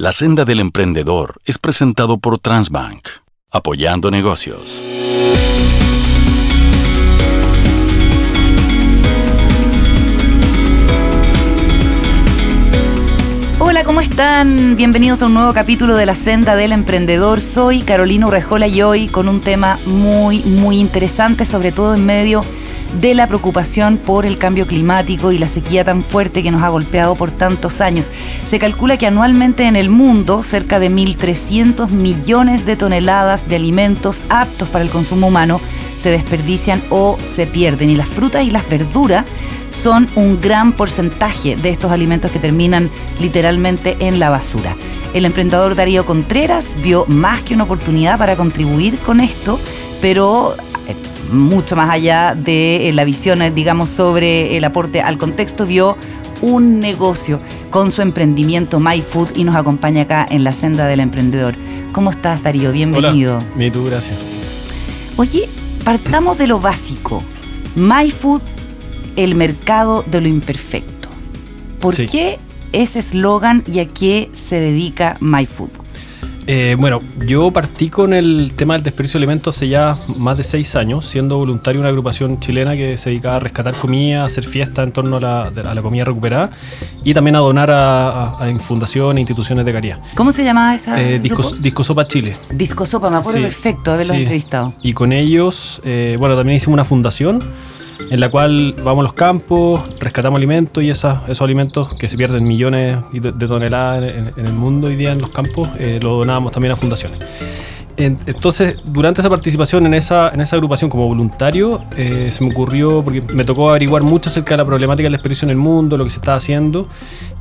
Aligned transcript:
La 0.00 0.12
senda 0.12 0.46
del 0.46 0.60
emprendedor 0.60 1.42
es 1.44 1.58
presentado 1.58 2.16
por 2.16 2.38
Transbank, 2.38 3.06
apoyando 3.50 4.10
negocios. 4.10 4.80
Hola, 13.58 13.84
¿cómo 13.84 14.00
están? 14.00 14.74
Bienvenidos 14.74 15.20
a 15.20 15.26
un 15.26 15.34
nuevo 15.34 15.52
capítulo 15.52 15.94
de 15.94 16.06
La 16.06 16.14
Senda 16.14 16.56
del 16.56 16.72
Emprendedor. 16.72 17.42
Soy 17.42 17.82
Carolina 17.82 18.26
Urrejola 18.26 18.68
y 18.68 18.80
hoy 18.80 19.06
con 19.06 19.28
un 19.28 19.42
tema 19.42 19.78
muy, 19.84 20.38
muy 20.44 20.78
interesante, 20.78 21.44
sobre 21.44 21.72
todo 21.72 21.94
en 21.94 22.06
medio 22.06 22.42
la 23.14 23.26
preocupación 23.26 23.96
por 23.96 24.26
el 24.26 24.38
cambio 24.38 24.66
climático 24.66 25.32
y 25.32 25.38
la 25.38 25.48
sequía 25.48 25.84
tan 25.84 26.02
fuerte 26.02 26.42
que 26.42 26.50
nos 26.50 26.62
ha 26.62 26.68
golpeado 26.68 27.14
por 27.14 27.30
tantos 27.30 27.80
años. 27.80 28.10
Se 28.44 28.58
calcula 28.58 28.96
que 28.96 29.06
anualmente 29.06 29.64
en 29.64 29.76
el 29.76 29.88
mundo 29.88 30.42
cerca 30.42 30.78
de 30.78 30.90
1.300 30.90 31.90
millones 31.90 32.66
de 32.66 32.76
toneladas 32.76 33.48
de 33.48 33.56
alimentos 33.56 34.22
aptos 34.28 34.68
para 34.68 34.84
el 34.84 34.90
consumo 34.90 35.28
humano 35.28 35.60
se 35.96 36.10
desperdician 36.10 36.82
o 36.88 37.18
se 37.22 37.46
pierden 37.46 37.90
y 37.90 37.94
las 37.94 38.08
frutas 38.08 38.44
y 38.44 38.50
las 38.50 38.68
verduras 38.68 39.26
son 39.70 40.08
un 40.14 40.40
gran 40.40 40.72
porcentaje 40.72 41.56
de 41.56 41.70
estos 41.70 41.92
alimentos 41.92 42.30
que 42.30 42.38
terminan 42.38 42.90
literalmente 43.20 43.96
en 44.00 44.18
la 44.18 44.30
basura. 44.30 44.76
El 45.14 45.24
emprendedor 45.24 45.74
Darío 45.74 46.06
Contreras 46.06 46.76
vio 46.82 47.04
más 47.06 47.42
que 47.42 47.54
una 47.54 47.64
oportunidad 47.64 48.18
para 48.18 48.36
contribuir 48.36 48.98
con 48.98 49.20
esto, 49.20 49.58
pero 50.00 50.56
mucho 51.30 51.76
más 51.76 51.90
allá 51.90 52.34
de 52.34 52.88
eh, 52.88 52.92
la 52.92 53.04
visión, 53.04 53.42
eh, 53.42 53.50
digamos, 53.50 53.88
sobre 53.88 54.56
el 54.56 54.64
aporte 54.64 55.00
al 55.00 55.18
contexto, 55.18 55.66
vio 55.66 55.96
un 56.42 56.80
negocio 56.80 57.40
con 57.70 57.90
su 57.90 58.02
emprendimiento 58.02 58.80
MyFood 58.80 59.36
y 59.36 59.44
nos 59.44 59.56
acompaña 59.56 60.02
acá 60.02 60.26
en 60.30 60.44
la 60.44 60.52
senda 60.52 60.86
del 60.86 61.00
emprendedor. 61.00 61.54
¿Cómo 61.92 62.10
estás, 62.10 62.42
Darío? 62.42 62.72
Bienvenido. 62.72 63.38
Hola, 63.56 63.72
tú, 63.72 63.84
gracias. 63.84 64.16
Oye, 65.16 65.48
partamos 65.84 66.38
de 66.38 66.46
lo 66.46 66.60
básico. 66.60 67.22
MyFood, 67.74 68.40
el 69.16 69.34
mercado 69.34 70.04
de 70.10 70.20
lo 70.20 70.28
imperfecto. 70.28 71.08
¿Por 71.80 71.94
qué 71.94 72.38
ese 72.72 73.00
eslogan 73.00 73.64
y 73.66 73.80
a 73.80 73.86
qué 73.86 74.30
se 74.34 74.60
dedica 74.60 75.16
MyFood? 75.20 75.79
Eh, 76.46 76.76
bueno, 76.78 77.02
yo 77.26 77.50
partí 77.50 77.90
con 77.90 78.12
el 78.12 78.54
tema 78.56 78.74
del 78.74 78.82
desperdicio 78.82 79.18
de 79.18 79.24
alimentos 79.24 79.56
hace 79.56 79.68
ya 79.68 79.98
más 80.16 80.36
de 80.36 80.44
seis 80.44 80.74
años, 80.76 81.06
siendo 81.06 81.36
voluntario 81.38 81.78
en 81.78 81.82
una 81.82 81.88
agrupación 81.90 82.40
chilena 82.40 82.74
que 82.74 82.96
se 82.96 83.10
dedicaba 83.10 83.36
a 83.36 83.40
rescatar 83.40 83.74
comida, 83.74 84.22
a 84.22 84.24
hacer 84.26 84.44
fiesta 84.44 84.82
en 84.82 84.92
torno 84.92 85.18
a 85.18 85.50
la, 85.50 85.82
comida 85.82 86.04
recuperada 86.04 86.50
y 87.04 87.14
también 87.14 87.36
a 87.36 87.40
donar 87.40 87.70
a, 87.70 88.50
fundaciones 88.60 89.18
e 89.18 89.20
instituciones 89.20 89.64
de 89.64 89.72
caridad. 89.72 89.98
¿Cómo 90.14 90.32
se 90.32 90.44
llamaba 90.44 90.74
esa? 90.74 91.00
Eh, 91.00 91.20
Discosopa 91.20 92.06
Chile. 92.06 92.36
Discosopa, 92.50 93.10
me 93.10 93.18
acuerdo 93.18 93.40
perfecto 93.42 93.92
haberlos 93.92 94.16
entrevistado. 94.16 94.74
Y 94.82 94.92
con 94.92 95.12
ellos, 95.12 95.80
eh, 95.84 96.16
bueno, 96.18 96.36
también 96.36 96.56
hicimos 96.56 96.74
una 96.74 96.84
fundación 96.84 97.40
en 98.10 98.20
la 98.20 98.30
cual 98.30 98.74
vamos 98.82 99.00
a 99.00 99.02
los 99.04 99.12
campos, 99.12 99.80
rescatamos 99.98 100.36
alimentos 100.36 100.82
y 100.82 100.90
esos 100.90 101.40
alimentos 101.40 101.94
que 101.94 102.08
se 102.08 102.16
pierden 102.16 102.44
millones 102.46 102.98
de, 103.12 103.32
toneladas 103.32 104.12
en, 104.12 104.46
el 104.46 104.52
mundo 104.52 104.88
hoy 104.88 104.96
día 104.96 105.12
en 105.12 105.20
los 105.20 105.30
campos, 105.30 105.68
eh, 105.78 105.98
lo 106.02 106.18
donamos 106.18 106.52
también 106.52 106.72
a 106.72 106.76
fundaciones. 106.76 107.18
Entonces, 108.04 108.76
durante 108.84 109.20
esa 109.20 109.28
participación 109.28 109.84
en 109.86 109.94
esa, 109.94 110.30
en 110.30 110.40
esa 110.40 110.56
agrupación 110.56 110.90
como 110.90 111.06
voluntario, 111.06 111.80
eh, 111.96 112.28
se 112.30 112.42
me 112.42 112.50
ocurrió, 112.50 113.02
porque 113.02 113.22
me 113.34 113.44
tocó 113.44 113.70
averiguar 113.70 114.02
mucho 114.02 114.30
acerca 114.30 114.54
de 114.54 114.58
la 114.58 114.64
problemática 114.64 115.04
del 115.04 115.12
desperdicio 115.12 115.44
en 115.46 115.50
el 115.50 115.56
mundo, 115.56 115.96
lo 115.96 116.04
que 116.04 116.10
se 116.10 116.16
estaba 116.16 116.36
haciendo, 116.36 116.88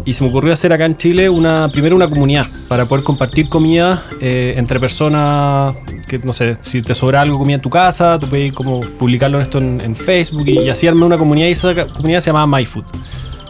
y 0.03 0.13
se 0.13 0.23
me 0.23 0.29
ocurrió 0.29 0.51
hacer 0.51 0.73
acá 0.73 0.85
en 0.85 0.97
Chile 0.97 1.29
una, 1.29 1.69
primero 1.71 1.95
una 1.95 2.09
comunidad 2.09 2.45
para 2.67 2.85
poder 2.87 3.03
compartir 3.03 3.47
comida 3.47 4.03
eh, 4.19 4.53
entre 4.57 4.79
personas 4.79 5.75
que, 6.07 6.19
no 6.19 6.33
sé, 6.33 6.55
si 6.61 6.81
te 6.81 6.93
sobra 6.93 7.21
algo 7.21 7.37
comida 7.37 7.55
en 7.55 7.61
tu 7.61 7.69
casa, 7.69 8.19
tú 8.19 8.27
puedes 8.27 8.51
como 8.51 8.81
publicarlo 8.81 9.39
esto 9.39 9.59
en, 9.59 9.95
Facebook 9.95 10.47
y, 10.47 10.59
y 10.61 10.69
así 10.69 10.87
armé 10.87 11.05
una 11.05 11.17
comunidad 11.17 11.47
y 11.47 11.51
esa 11.51 11.87
comunidad 11.87 12.21
se 12.21 12.31
llamaba 12.31 12.57
MyFood 12.57 12.85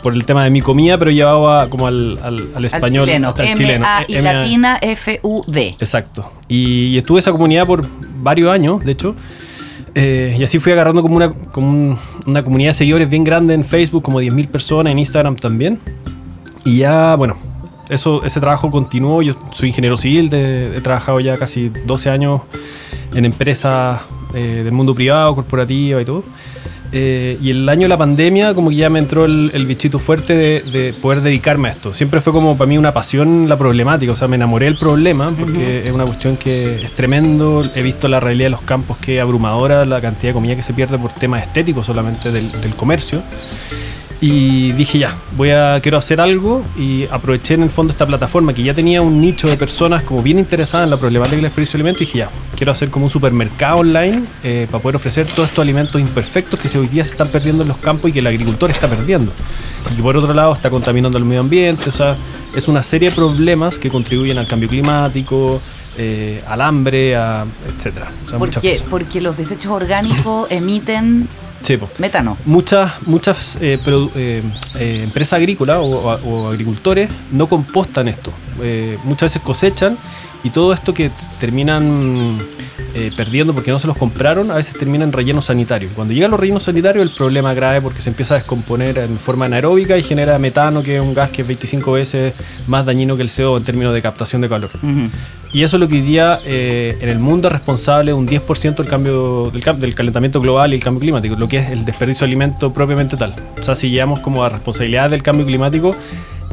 por 0.02 0.14
el 0.14 0.26
tema 0.26 0.44
de 0.44 0.50
mi 0.50 0.62
comida, 0.62 0.98
pero 0.98 1.12
llevaba 1.12 1.70
como 1.70 1.88
al, 1.88 2.20
al, 2.24 2.66
español. 2.66 3.08
chileno. 3.08 3.34
M 3.38 3.80
-A 3.80 4.06
y 4.08 4.22
latina 4.22 4.78
F-U-D. 4.82 5.76
Exacto. 5.80 6.32
Y, 6.48 6.98
estuve 6.98 7.20
esa 7.20 7.32
comunidad 7.32 7.66
por 7.66 7.86
varios 8.22 8.52
años, 8.52 8.84
de 8.84 8.92
hecho. 8.92 9.16
Eh, 9.96 10.36
y 10.40 10.44
así 10.44 10.60
fui 10.60 10.72
agarrando 10.72 11.02
como 11.02 11.16
una, 11.16 11.32
como 11.32 11.98
una 12.26 12.44
comunidad 12.44 12.70
de 12.70 12.74
seguidores 12.74 13.10
bien 13.10 13.24
grande 13.24 13.54
en 13.54 13.64
Facebook, 13.64 14.04
como 14.04 14.22
10.000 14.22 14.48
personas, 14.48 14.92
en 14.92 15.00
Instagram 15.00 15.36
también. 15.36 15.80
Y 16.64 16.78
ya, 16.80 17.16
bueno, 17.16 17.38
eso, 17.90 18.24
ese 18.24 18.40
trabajo 18.40 18.70
continuó. 18.70 19.22
Yo 19.22 19.34
soy 19.54 19.70
ingeniero 19.70 19.98
civil, 19.98 20.30
he 20.34 20.80
trabajado 20.82 21.20
ya 21.20 21.38
casi 21.38 21.70
12 21.70 22.10
años 22.10 22.42
en 23.14 23.26
empresas 23.26 24.02
eh, 24.34 24.62
del 24.64 24.74
mundo 24.74 24.94
privado, 24.94 25.36
corporativa 25.36 26.02
y 26.02 26.06
todo. 26.06 26.24
Eh, 26.92 27.38
y 27.42 27.52
el 27.52 27.70
año 27.70 27.84
de 27.84 27.90
la 27.90 27.98
pandemia, 27.98 28.54
como 28.54 28.70
que 28.70 28.78
ya 28.78 28.90
me 28.90 29.00
entró 29.00 29.26
el, 29.26 29.66
bichito 29.68 30.00
fuerte 30.00 30.36
de, 30.36 30.94
poder 30.94 31.22
dedicarme 31.22 31.70
a 31.70 31.72
esto. 31.72 31.94
Siempre 31.94 32.22
fue 32.22 32.34
como 32.34 32.58
para 32.58 32.68
mí 32.68 32.78
una 32.78 32.94
pasión 32.94 33.48
la 33.48 33.58
problemática, 33.58 34.12
o 34.12 34.16
sea, 34.16 34.28
me 34.28 34.36
enamoré 34.36 34.66
del 34.66 34.78
problema 34.78 35.32
porque 35.38 35.88
es 35.88 35.92
una 35.92 36.06
cuestión 36.06 36.38
que 36.38 36.84
es 36.84 36.94
tremendo. 36.94 37.64
He 37.76 37.84
visto 37.84 38.08
la 38.08 38.20
realidad 38.20 38.48
de 38.48 38.52
los 38.52 38.62
campos 38.62 38.98
que 38.98 39.18
es 39.18 39.22
abrumadora 39.22 39.86
la 39.86 40.02
cantidad 40.02 40.30
de 40.30 40.34
comida 40.34 40.56
que 40.56 40.62
se 40.62 40.74
pierde 40.74 40.98
por 40.98 41.12
temas 41.12 41.44
estéticos 41.44 41.86
solamente 41.86 42.32
del, 42.32 42.52
del 42.52 42.76
comercio. 42.76 43.22
Y 44.22 44.74
dije 44.74 45.00
ya, 45.00 45.16
voy 45.38 45.52
a 45.52 45.80
quiero 45.82 45.98
hacer 45.98 46.20
algo. 46.20 46.64
Y 46.78 47.06
aproveché 47.06 47.54
en 47.54 47.64
el 47.64 47.70
fondo 47.70 47.92
esta 47.92 48.06
plataforma 48.06 48.54
que 48.54 48.64
ya 48.64 48.74
tenía 48.74 49.02
un 49.02 49.22
nicho 49.22 49.48
de 49.48 49.56
personas 49.56 50.04
como 50.04 50.22
bien 50.22 50.40
interesadas 50.40 50.86
en 50.86 50.90
la 50.90 50.98
problemática 50.98 51.38
del 51.38 51.44
desperdicio 51.44 51.78
de 51.78 51.82
alimentos. 51.82 52.02
Y 52.02 52.06
dije 52.06 52.18
ya, 52.20 52.30
quiero 52.56 52.72
hacer 52.72 52.90
como 52.90 53.06
un 53.06 53.12
supermercado 53.12 53.78
online 53.78 54.24
eh, 54.44 54.68
para 54.70 54.82
poder 54.82 54.98
ofrecer 54.98 55.26
todos 55.28 55.50
estos 55.50 55.62
alimentos 55.62 56.02
imperfectos 56.02 56.60
que 56.60 56.78
hoy 56.78 56.88
día 56.88 57.06
se 57.06 57.12
están 57.12 57.30
perdiendo 57.30 57.64
en 57.64 57.70
los 57.70 57.78
campos 57.78 58.10
y 58.10 58.14
que 58.14 58.20
el 58.20 58.28
agricultor 58.28 58.70
está 58.70 58.88
perdiendo. 58.88 59.32
Y 59.98 60.02
por 60.02 60.18
otro 60.18 60.34
lado 60.34 60.54
está 60.54 60.70
contaminando 60.70 61.18
el 61.18 61.24
medio 61.24 61.42
ambiente, 61.42 61.90
o 61.90 61.94
sea, 61.94 62.18
es 62.56 62.68
una 62.68 62.84
serie 62.84 63.10
de 63.10 63.16
problemas 63.16 63.80
que 63.80 63.90
contribuyen 63.90 64.38
al 64.38 64.48
cambio 64.48 64.68
climático, 64.68 65.62
eh, 65.98 66.44
al 66.48 66.62
hambre, 66.62 67.16
a, 67.16 67.46
etcétera. 67.68 68.12
porque 68.90 69.22
los 69.22 69.38
desechos 69.38 69.72
orgánicos 69.72 70.48
emiten 70.50 71.28
Metano. 71.98 72.38
Muchas, 72.46 72.94
muchas 73.06 73.58
eh, 73.62 73.80
eh, 73.86 74.44
eh, 74.76 75.02
empresas 75.04 75.34
agrícolas 75.34 75.78
o, 75.82 76.48
agricultores 76.50 77.10
no 77.32 77.48
compostan 77.48 78.08
esto. 78.08 78.32
muchas 79.04 79.34
veces 79.34 79.42
cosechan 79.42 79.98
y 80.44 80.50
todo 80.50 80.74
esto 80.74 80.94
que 80.94 81.12
terminan 81.40 82.38
perdiendo 83.16 83.54
porque 83.54 83.72
no 83.72 83.80
se 83.80 83.88
los 83.88 83.98
compraron, 83.98 84.52
a 84.52 84.56
veces 84.56 84.78
terminan 84.78 85.10
en 85.10 85.14
rellenos 85.14 85.46
sanitarios. 85.46 85.94
Cuando 85.94 86.14
llegan 86.14 86.32
los 86.32 86.40
rellenos 86.40 86.64
sanitarios, 86.64 87.04
el 87.04 87.14
problema 87.14 87.52
es 87.52 87.56
grave 87.56 87.82
porque 87.82 88.02
se 88.02 88.10
empieza 88.10 88.34
a 88.34 88.38
descomponer 88.38 88.98
en 88.98 89.18
forma 89.18 89.46
anaeróbica 89.46 89.98
y 89.98 90.04
genera 90.04 90.38
metano, 90.40 90.82
que 90.82 90.96
es 90.96 91.02
un 91.02 91.14
gas 91.14 91.30
que 91.30 91.44
es 91.44 91.48
25 91.48 91.92
veces 91.94 92.34
más 92.68 92.86
dañino 92.86 93.16
que 93.16 93.24
el 93.24 93.32
CO 93.32 93.58
en 93.58 93.64
términos 93.64 93.94
de 93.94 94.02
captación 94.02 94.42
de 94.42 94.50
calor. 94.50 94.72
Y 95.52 95.64
eso 95.64 95.78
es 95.78 95.80
lo 95.80 95.88
que 95.88 95.96
hoy 95.96 96.02
día 96.02 96.40
eh, 96.46 96.98
en 97.02 97.10
el 97.10 97.20
mundo 97.20 97.48
es 97.48 97.52
responsable 97.52 98.12
de 98.12 98.14
un 98.14 98.28
10% 98.28 98.76
del 98.76 98.88
cambio 98.88 99.50
del, 99.52 99.80
del, 99.80 99.96
calentamiento 99.96 100.40
global 100.40 100.74
y 100.74 100.76
el 100.76 100.84
cambio 100.84 101.02
climático, 101.02 101.36
lo 101.36 101.48
que 101.48 101.58
es 101.58 101.72
el 101.72 101.86
desperdicio 101.86 102.26
de 102.26 102.30
alimento 102.30 102.72
propiamente 102.72 103.18
tal. 103.18 103.34
O 103.60 103.64
sea, 103.64 103.76
si 103.76 103.90
llevamos 103.90 104.20
como 104.20 104.44
a 104.44 104.50
responsabilidad 104.50 105.10
del 105.10 105.24
cambio 105.24 105.48
climático, 105.48 105.96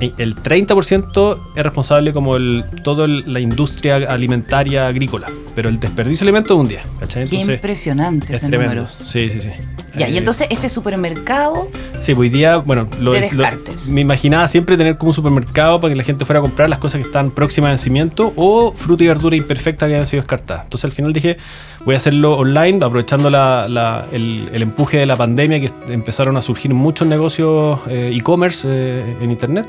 eh, 0.01 0.12
el 0.17 0.34
30% 0.37 1.39
es 1.55 1.62
responsable 1.62 2.12
como 2.15 2.37
el, 2.37 2.65
toda 2.83 3.07
la 3.07 3.41
industria 3.41 3.97
alimentaria 3.97 4.87
agrícola, 4.87 5.27
pero 5.55 5.69
el 5.69 5.78
desperdicio 5.78 6.25
de 6.25 6.31
alimentos 6.31 6.57
es 6.57 6.61
un 6.61 6.69
10. 6.69 6.83
¿cachai? 6.99 7.28
Qué 7.28 7.37
impresionante 7.37 8.34
ese 8.34 8.49
número. 8.49 8.87
Sí, 8.87 9.28
sí, 9.28 9.41
sí. 9.41 9.51
Ya, 9.97 10.09
y 10.09 10.15
eh, 10.15 10.19
entonces 10.19 10.47
este 10.51 10.69
supermercado. 10.69 11.69
Sí, 12.01 12.15
pues 12.15 12.19
hoy 12.19 12.29
día, 12.29 12.59
bueno, 12.59 12.87
lo, 13.01 13.12
de 13.12 13.21
descartes. 13.23 13.89
me 13.89 14.03
imaginaba 14.03 14.47
siempre 14.49 14.77
tener 14.77 14.99
como 14.99 15.11
un 15.11 15.15
supermercado 15.15 15.81
para 15.81 15.93
que 15.93 15.97
la 15.97 16.05
gente 16.05 16.25
fuera 16.25 16.41
a 16.41 16.43
comprar 16.43 16.69
las 16.69 16.79
cosas 16.79 17.01
que 17.01 17.07
están 17.07 17.31
próximas 17.31 17.69
a 17.69 17.71
vencimiento 17.71 18.33
o 18.37 18.72
fruta 18.72 19.04
y 19.04 19.07
verdura 19.07 19.37
imperfecta 19.37 19.87
que 19.87 19.95
hayan 19.95 20.07
sido 20.07 20.22
descartadas. 20.22 20.65
Entonces 20.65 20.84
al 20.84 20.93
final 20.93 21.13
dije, 21.13 21.39
voy 21.84 21.95
a 21.95 21.97
hacerlo 21.98 22.37
online, 22.37 22.84
aprovechando 22.84 23.28
el, 23.28 24.48
empuje 24.53 24.98
de 24.98 25.07
la 25.07 25.16
pandemia 25.16 25.60
que 25.60 25.71
empezaron 25.89 26.37
a 26.37 26.43
surgir 26.43 26.75
muchos 26.75 27.09
negocios 27.09 27.81
eh, 27.89 28.13
e-commerce 28.15 28.69
eh, 28.71 29.16
en 29.21 29.31
internet. 29.31 29.69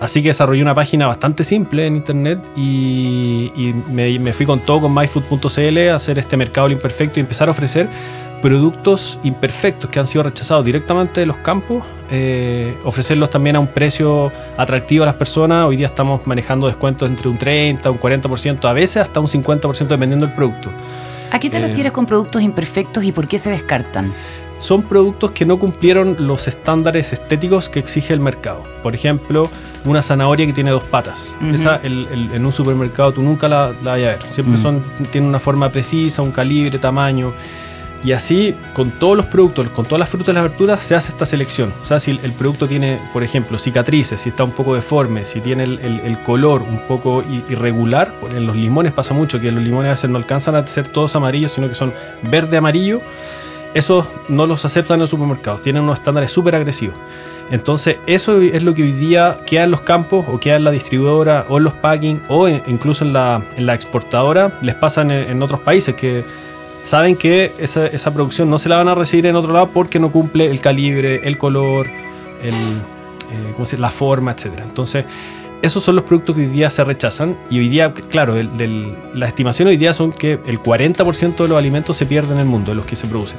Así 0.00 0.22
que 0.22 0.28
desarrollé 0.28 0.62
una 0.62 0.74
página 0.74 1.06
bastante 1.06 1.44
simple 1.44 1.86
en 1.86 1.96
internet 1.96 2.38
y, 2.56 3.74
me, 3.90 4.32
fui 4.32 4.46
con 4.46 4.60
todo 4.60 4.80
con 4.80 4.94
myfood.cl 4.94 5.78
a 5.90 5.94
hacer 5.94 6.18
este 6.18 6.38
mercado 6.38 6.70
imperfecto 6.70 7.20
y 7.20 7.20
empezar 7.20 7.48
a 7.48 7.50
ofrecer 7.50 7.86
productos 8.42 9.18
imperfectos 9.22 9.90
que 9.90 9.98
han 9.98 10.06
sido 10.06 10.22
rechazados 10.24 10.64
directamente 10.64 11.20
de 11.20 11.26
los 11.26 11.36
campos, 11.38 11.84
eh, 12.10 12.76
ofrecerlos 12.84 13.30
también 13.30 13.56
a 13.56 13.60
un 13.60 13.68
precio 13.68 14.32
atractivo 14.56 15.02
a 15.04 15.06
las 15.06 15.14
personas. 15.16 15.66
Hoy 15.66 15.76
día 15.76 15.86
estamos 15.86 16.26
manejando 16.26 16.66
descuentos 16.66 17.10
entre 17.10 17.28
un 17.28 17.36
30, 17.38 17.90
un 17.90 17.98
40%, 18.00 18.64
a 18.68 18.72
veces 18.72 18.98
hasta 19.02 19.20
un 19.20 19.26
50% 19.28 19.88
dependiendo 19.88 20.26
del 20.26 20.34
producto. 20.34 20.70
¿A 21.32 21.38
qué 21.38 21.50
te 21.50 21.58
eh, 21.58 21.60
refieres 21.60 21.92
con 21.92 22.06
productos 22.06 22.42
imperfectos 22.42 23.04
y 23.04 23.12
por 23.12 23.28
qué 23.28 23.38
se 23.38 23.50
descartan? 23.50 24.12
son 24.58 24.82
productos 24.82 25.30
que 25.30 25.46
no 25.46 25.58
cumplieron 25.58 26.16
los 26.18 26.46
estándares 26.46 27.14
estéticos 27.14 27.70
que 27.70 27.78
exige 27.78 28.12
el 28.12 28.20
mercado. 28.20 28.62
Por 28.82 28.94
ejemplo, 28.94 29.48
una 29.86 30.02
zanahoria 30.02 30.44
que 30.44 30.52
tiene 30.52 30.70
dos 30.70 30.82
patas. 30.82 31.34
Esa 31.54 31.76
el- 31.82 32.06
el- 32.12 32.30
en 32.34 32.44
un 32.44 32.52
supermercado 32.52 33.10
tú 33.14 33.22
nunca 33.22 33.48
la, 33.48 33.68
la 33.82 33.92
vas 33.92 34.00
a 34.00 34.06
ver. 34.08 34.18
Siempre 34.28 34.58
Mm. 34.58 34.62
son, 34.62 34.82
tienen 35.10 35.30
una 35.30 35.38
forma 35.38 35.70
precisa, 35.70 36.20
un 36.20 36.30
calibre, 36.30 36.78
tamaño. 36.78 37.32
Y 38.02 38.12
así, 38.12 38.56
con 38.72 38.90
todos 38.92 39.16
los 39.16 39.26
productos, 39.26 39.68
con 39.68 39.84
todas 39.84 40.00
las 40.00 40.08
frutas 40.08 40.30
y 40.30 40.32
las 40.32 40.44
verduras, 40.44 40.82
se 40.82 40.94
hace 40.94 41.12
esta 41.12 41.26
selección. 41.26 41.72
O 41.82 41.84
sea, 41.84 42.00
si 42.00 42.12
el, 42.12 42.32
producto 42.32 42.66
tiene, 42.66 42.98
por 43.12 43.22
ejemplo, 43.22 43.58
cicatrices, 43.58 44.22
si 44.22 44.30
está 44.30 44.42
un 44.42 44.52
poco 44.52 44.74
deforme, 44.74 45.26
si 45.26 45.40
tiene 45.40 45.64
el, 45.64 46.18
color 46.24 46.62
un 46.62 46.80
poco 46.86 47.22
irregular, 47.22 48.14
en 48.34 48.46
los 48.46 48.56
limones 48.56 48.92
pasa 48.92 49.12
mucho, 49.12 49.38
que 49.38 49.52
los 49.52 49.62
limones 49.62 49.88
a 49.88 49.92
veces 49.92 50.10
no 50.10 50.16
alcanzan 50.16 50.54
a 50.54 50.66
ser 50.66 50.88
todos 50.88 51.14
amarillos, 51.14 51.52
sino 51.52 51.68
que 51.68 51.74
son 51.74 51.92
verde-amarillo. 52.22 53.02
Esos 53.74 54.06
no 54.28 54.46
los 54.46 54.64
aceptan 54.64 54.96
en 54.96 55.00
los 55.00 55.10
supermercados, 55.10 55.60
tienen 55.60 55.82
unos 55.82 55.98
estándares 55.98 56.32
súper 56.32 56.56
agresivos. 56.56 56.96
Entonces, 57.50 57.98
eso 58.06 58.40
es 58.40 58.62
lo 58.62 58.74
que 58.74 58.82
hoy 58.82 58.92
día 58.92 59.38
queda 59.44 59.64
en 59.64 59.72
los 59.72 59.82
campos, 59.82 60.24
o 60.26 60.38
queda 60.38 60.56
en 60.56 60.64
la 60.64 60.70
distribuidora, 60.70 61.44
o 61.48 61.58
en 61.58 61.64
los 61.64 61.74
packing, 61.74 62.22
o 62.28 62.48
incluso 62.48 63.04
en 63.04 63.12
la, 63.12 63.42
en 63.56 63.66
la 63.66 63.74
exportadora. 63.74 64.58
Les 64.62 64.74
pasa 64.74 65.02
en, 65.02 65.10
en 65.10 65.42
otros 65.42 65.60
países 65.60 65.94
que 65.94 66.24
saben 66.82 67.16
que 67.16 67.52
esa, 67.58 67.86
esa 67.86 68.12
producción 68.12 68.48
no 68.50 68.58
se 68.58 68.68
la 68.68 68.76
van 68.76 68.88
a 68.88 68.94
recibir 68.94 69.26
en 69.26 69.36
otro 69.36 69.52
lado 69.52 69.70
porque 69.72 69.98
no 69.98 70.10
cumple 70.10 70.50
el 70.50 70.60
calibre, 70.60 71.20
el 71.24 71.36
color, 71.38 71.86
el, 72.42 72.54
eh, 72.54 73.52
¿cómo 73.52 73.64
se 73.66 73.78
la 73.78 73.90
forma, 73.90 74.32
etc. 74.32 74.60
Entonces, 74.66 75.04
esos 75.62 75.82
son 75.82 75.94
los 75.94 76.04
productos 76.04 76.34
que 76.36 76.42
hoy 76.42 76.46
día 76.48 76.70
se 76.70 76.82
rechazan. 76.84 77.36
Y 77.50 77.58
hoy 77.58 77.68
día, 77.68 77.92
claro, 77.92 78.36
el, 78.36 78.56
del- 78.56 78.96
la 79.14 79.26
estimación 79.28 79.68
hoy 79.68 79.76
día 79.76 79.92
son 79.92 80.10
que 80.12 80.38
el 80.46 80.60
40% 80.62 81.36
de 81.36 81.48
los 81.48 81.58
alimentos 81.58 81.96
se 81.96 82.06
pierden 82.06 82.32
en 82.36 82.40
el 82.40 82.46
mundo, 82.46 82.70
de 82.70 82.76
los 82.76 82.86
que 82.86 82.96
se 82.96 83.06
producen. 83.06 83.36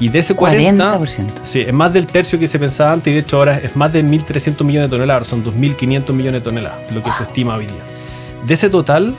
Y 0.00 0.08
de 0.08 0.18
ese 0.20 0.34
40%, 0.34 0.56
40%. 0.98 1.26
Sí, 1.44 1.60
es 1.60 1.72
más 1.72 1.92
del 1.92 2.06
tercio 2.06 2.38
que 2.38 2.48
se 2.48 2.58
pensaba 2.58 2.92
antes 2.92 3.12
y 3.12 3.14
de 3.14 3.20
hecho 3.20 3.36
ahora 3.36 3.58
es 3.62 3.76
más 3.76 3.92
de 3.92 4.02
1.300 4.02 4.64
millones 4.64 4.90
de 4.90 4.96
toneladas, 4.96 5.28
son 5.28 5.44
2.500 5.44 6.12
millones 6.12 6.40
de 6.42 6.44
toneladas, 6.50 6.90
lo 6.92 7.00
que 7.02 7.12
se 7.12 7.22
estima 7.22 7.54
hoy 7.54 7.66
día. 7.66 7.82
De 8.44 8.54
ese 8.54 8.70
total, 8.70 9.14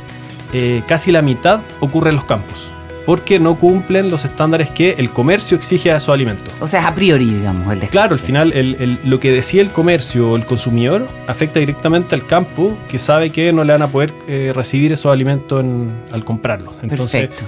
eh, 0.52 0.82
casi 0.86 1.14
la 1.14 1.22
mitad 1.22 1.62
ocurre 1.80 2.10
en 2.10 2.18
los 2.18 2.26
campos, 2.26 2.72
porque 3.06 3.38
no 3.40 3.56
cumplen 3.56 4.10
los 4.10 4.26
estándares 4.26 4.72
que 4.72 4.92
el 4.98 5.10
comercio 5.12 5.56
exige 5.58 5.92
a 5.92 5.98
esos 5.98 6.10
alimentos. 6.10 6.52
O 6.60 6.68
sea, 6.68 6.80
es 6.82 6.86
a 6.88 6.96
priori, 6.96 7.26
digamos, 7.26 7.64
el 7.72 7.80
descarte. 7.80 7.92
Claro, 7.92 8.14
al 8.14 8.20
final 8.20 8.52
el- 8.54 8.76
el- 8.80 8.98
lo 9.06 9.20
que 9.20 9.32
decía 9.32 9.62
el 9.62 9.70
comercio 9.70 10.32
o 10.32 10.36
el 10.36 10.46
consumidor 10.46 11.08
afecta 11.28 11.60
directamente 11.60 12.16
al 12.16 12.26
campo 12.26 12.76
que 12.90 12.98
sabe 12.98 13.30
que 13.30 13.54
no 13.54 13.64
le 13.64 13.74
van 13.74 13.82
a 13.84 13.88
poder 13.88 14.12
eh, 14.28 14.52
recibir 14.56 14.92
esos 14.92 15.12
alimentos 15.12 15.60
en- 15.64 15.92
al 16.12 16.24
comprarlos. 16.26 16.74
Entonces, 16.82 17.28
Perfecto. 17.28 17.44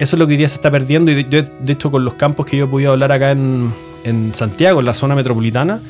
eso 0.00 0.16
es 0.16 0.18
lo 0.18 0.26
que 0.26 0.32
hoy 0.32 0.36
día 0.38 0.48
se 0.48 0.56
está 0.56 0.70
perdiendo 0.70 1.10
y 1.10 1.14
de, 1.22 1.26
yo, 1.30 1.42
de 1.42 1.72
hecho 1.72 1.90
con 1.90 2.04
los 2.04 2.14
campos 2.14 2.44
que 2.46 2.56
yo 2.56 2.64
he 2.64 2.68
podido 2.68 2.92
hablar 2.92 3.12
acá 3.12 3.30
en, 3.30 3.72
en 4.04 4.34
Santiago, 4.34 4.80
en 4.80 4.86
la 4.86 4.94
zona 4.94 5.14
metropolitana, 5.14 5.80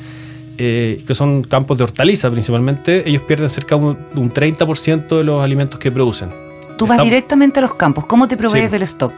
eh, 0.59 1.01
que 1.05 1.13
son 1.15 1.43
campos 1.43 1.77
de 1.77 1.83
hortaliza 1.83 2.29
principalmente, 2.31 3.07
ellos 3.07 3.21
pierden 3.23 3.49
cerca 3.49 3.75
de 3.75 3.81
un, 3.81 3.97
un 4.15 4.31
30% 4.31 5.17
de 5.17 5.23
los 5.23 5.43
alimentos 5.43 5.79
que 5.79 5.91
producen. 5.91 6.29
Tú 6.77 6.85
vas 6.87 7.01
directamente 7.03 7.59
a 7.59 7.61
los 7.63 7.73
campos. 7.75 8.05
¿Cómo 8.05 8.27
te 8.27 8.37
provees 8.37 8.65
Sí. 8.65 8.71
del 8.71 8.83
stock? 8.83 9.13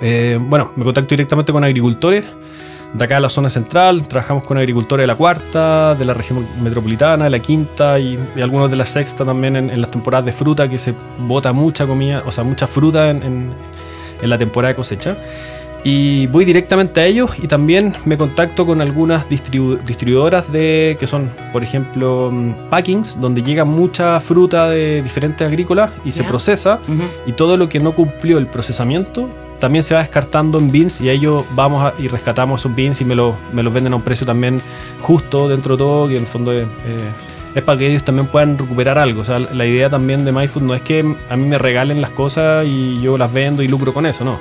Eh, 0.00 0.38
bueno, 0.40 0.72
me 0.76 0.84
contacto 0.84 1.08
directamente 1.10 1.52
con 1.52 1.64
agricultores 1.64 2.24
de 2.92 3.04
acá 3.04 3.16
de 3.16 3.20
la 3.20 3.28
zona 3.28 3.50
central, 3.50 4.06
trabajamos 4.08 4.44
con 4.44 4.56
agricultores 4.58 5.02
de 5.02 5.06
la 5.06 5.16
cuarta, 5.16 5.94
de 5.94 6.04
la 6.04 6.14
región 6.14 6.46
metropolitana, 6.62 7.24
de 7.24 7.30
la 7.30 7.38
quinta 7.40 7.98
y, 7.98 8.18
y 8.36 8.40
algunos 8.40 8.70
de 8.70 8.76
la 8.76 8.86
sexta 8.86 9.24
también 9.24 9.56
en, 9.56 9.70
en 9.70 9.80
las 9.80 9.90
temporadas 9.90 10.24
de 10.24 10.32
fruta 10.32 10.68
que 10.68 10.78
se 10.78 10.94
bota 11.18 11.52
mucha 11.52 11.86
comida, 11.86 12.22
o 12.26 12.30
sea, 12.30 12.44
mucha 12.44 12.66
fruta 12.66 13.10
en, 13.10 13.22
en- 13.22 13.52
en 14.22 14.30
la 14.30 14.38
temporada 14.38 14.70
de 14.72 14.76
cosecha. 14.76 15.16
Y 15.88 16.26
voy 16.26 16.44
directamente 16.44 17.00
a 17.00 17.06
ellos 17.06 17.30
y 17.40 17.46
también 17.46 17.94
me 18.06 18.16
contacto 18.18 18.66
con 18.66 18.80
algunas 18.80 19.30
distribu- 19.30 19.78
distribuidoras 19.84 20.50
de 20.50 20.96
que 20.98 21.06
son, 21.06 21.30
por 21.52 21.62
ejemplo, 21.62 22.30
mm, 22.32 22.68
packings, 22.70 23.20
donde 23.20 23.40
llega 23.40 23.64
mucha 23.64 24.18
fruta 24.18 24.68
de 24.68 25.00
diferentes 25.00 25.46
agrícolas 25.46 25.92
y 26.04 26.10
se 26.10 26.24
procesa 26.24 26.80
y 27.24 27.32
todo 27.32 27.56
lo 27.56 27.68
que 27.68 27.78
no 27.78 27.92
cumplió 27.94 28.38
el 28.38 28.48
procesamiento 28.48 29.28
también 29.60 29.84
se 29.84 29.94
va 29.94 30.00
descartando 30.00 30.58
en 30.58 30.72
bins 30.72 31.00
y 31.00 31.08
a 31.08 31.12
ellos 31.12 31.44
vamos 31.54 31.84
a- 31.84 31.94
y 32.02 32.08
rescatamos 32.08 32.60
esos 32.62 32.74
bins 32.74 33.00
y 33.00 33.04
me, 33.04 33.14
lo- 33.14 33.36
me 33.52 33.62
los 33.62 33.72
venden 33.72 33.92
a 33.92 33.96
un 33.96 34.02
precio 34.02 34.26
también 34.26 34.60
justo 35.00 35.48
dentro 35.48 35.76
de 35.76 35.78
todo, 35.78 36.08
que 36.08 36.16
en 36.16 36.22
el 36.22 36.26
fondo 36.26 36.50
es, 36.52 36.64
eh, 36.64 36.98
es 37.54 37.62
para 37.62 37.78
que 37.78 37.86
ellos 37.88 38.02
también 38.02 38.26
puedan 38.26 38.58
recuperar 38.58 38.98
algo. 38.98 39.22
O 39.22 39.24
sea, 39.24 39.38
la 39.38 39.64
idea 39.64 39.88
también 39.88 40.26
de 40.26 40.32
MyFood 40.32 40.62
no 40.62 40.74
es 40.74 40.82
que 40.82 41.14
a 41.30 41.36
mí 41.36 41.46
me 41.48 41.56
regalen 41.56 42.02
las 42.02 42.10
cosas 42.10 42.66
y 42.66 43.00
yo 43.00 43.16
las 43.16 43.32
vendo 43.32 43.62
y 43.62 43.68
lucro 43.68 43.94
con 43.94 44.04
eso, 44.04 44.24
no. 44.26 44.38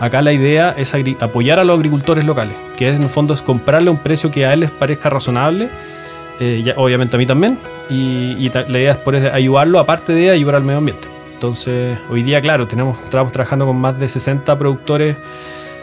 Acá 0.00 0.20
la 0.22 0.32
idea 0.32 0.74
es 0.76 0.94
apoyar 1.20 1.58
a 1.58 1.64
los 1.64 1.76
agricultores 1.76 2.24
locales, 2.24 2.54
que 2.76 2.88
en 2.88 3.02
el 3.02 3.08
fondo 3.08 3.34
es 3.34 3.42
comprarle 3.42 3.90
un 3.90 3.98
precio 3.98 4.30
que 4.30 4.44
a 4.46 4.52
él 4.52 4.60
les 4.60 4.70
parezca 4.70 5.08
razonable 5.10 5.68
eh, 6.40 6.60
ya- 6.64 6.74
obviamente 6.76 7.14
a 7.14 7.18
mí 7.18 7.26
también, 7.26 7.56
y, 7.88 8.34
y 8.38 8.50
la 8.50 8.78
idea 8.78 8.92
es 8.92 8.98
poder 8.98 9.32
ayudarlo, 9.32 9.78
aparte 9.78 10.12
de 10.12 10.30
ayudar 10.30 10.56
al 10.56 10.62
medio 10.64 10.78
ambiente. 10.78 11.06
Entonces, 11.32 11.98
hoy 12.10 12.22
día, 12.24 12.40
claro, 12.40 12.66
tenemos, 12.66 12.98
estamos 13.04 13.30
trabajando 13.32 13.66
con 13.66 13.76
más 13.76 13.98
de 14.00 14.08
60 14.08 14.58
productores 14.58 15.16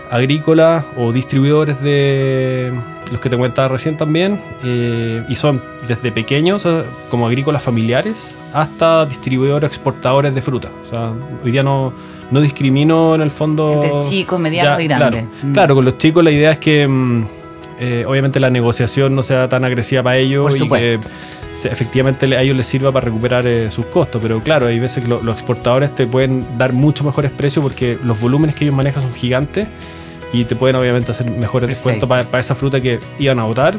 agrícolas 0.09 0.83
o 0.97 1.11
distribuidores 1.13 1.81
de 1.81 2.73
los 3.11 3.19
que 3.21 3.29
te 3.29 3.35
comentaba 3.35 3.67
recién 3.69 3.95
también, 3.97 4.39
eh, 4.63 5.23
y 5.29 5.35
son 5.35 5.61
desde 5.87 6.11
pequeños, 6.11 6.65
eh, 6.65 6.83
como 7.09 7.27
agrícolas 7.27 7.61
familiares, 7.63 8.35
hasta 8.53 9.05
distribuidores 9.05 9.69
exportadores 9.69 10.33
de 10.35 10.41
fruta. 10.41 10.69
O 10.81 10.85
sea, 10.85 11.11
hoy 11.43 11.51
día 11.51 11.63
no, 11.63 11.93
no 12.31 12.41
discrimino 12.41 13.15
en 13.15 13.21
el 13.21 13.31
fondo... 13.31 13.81
Entre 13.83 13.99
chicos, 14.09 14.39
medianos 14.39 14.79
y 14.81 14.87
grandes. 14.87 15.23
Claro, 15.23 15.47
Mm. 15.47 15.53
claro, 15.53 15.75
con 15.75 15.85
los 15.85 15.95
chicos 15.95 16.23
la 16.23 16.31
idea 16.31 16.51
es 16.51 16.59
que 16.59 16.87
mm, 16.87 17.25
eh, 17.79 18.05
obviamente 18.07 18.39
la 18.39 18.49
negociación 18.49 19.15
no 19.15 19.23
sea 19.23 19.47
tan 19.49 19.65
agresiva 19.65 20.03
para 20.03 20.17
ellos 20.17 20.59
y 20.59 20.67
que 20.69 20.99
efectivamente 21.65 22.25
a 22.35 22.41
ellos 22.41 22.55
les 22.55 22.67
sirva 22.67 22.91
para 22.91 23.05
recuperar 23.05 23.45
eh, 23.47 23.71
sus 23.71 23.85
costos. 23.87 24.21
Pero 24.21 24.39
claro, 24.41 24.67
hay 24.67 24.79
veces 24.79 25.03
que 25.03 25.09
lo- 25.09 25.21
los 25.23 25.35
exportadores 25.37 25.93
te 25.95 26.05
pueden 26.07 26.45
dar 26.57 26.73
mucho 26.73 27.03
mejores 27.03 27.31
precios 27.31 27.63
porque 27.63 27.97
los 28.03 28.19
volúmenes 28.19 28.55
que 28.55 28.65
ellos 28.65 28.75
manejan 28.75 29.01
son 29.01 29.13
gigantes 29.13 29.67
y 30.31 30.43
te 30.45 30.55
pueden 30.55 30.75
obviamente 30.75 31.09
hacer 31.11 31.25
mejores 31.25 31.67
Perfecto. 31.67 31.89
descuentos 32.05 32.09
para, 32.29 32.39
esa 32.39 32.53
fruta 32.53 32.79
que 32.79 32.99
iban 33.17 33.39
a 33.39 33.45
botar. 33.45 33.75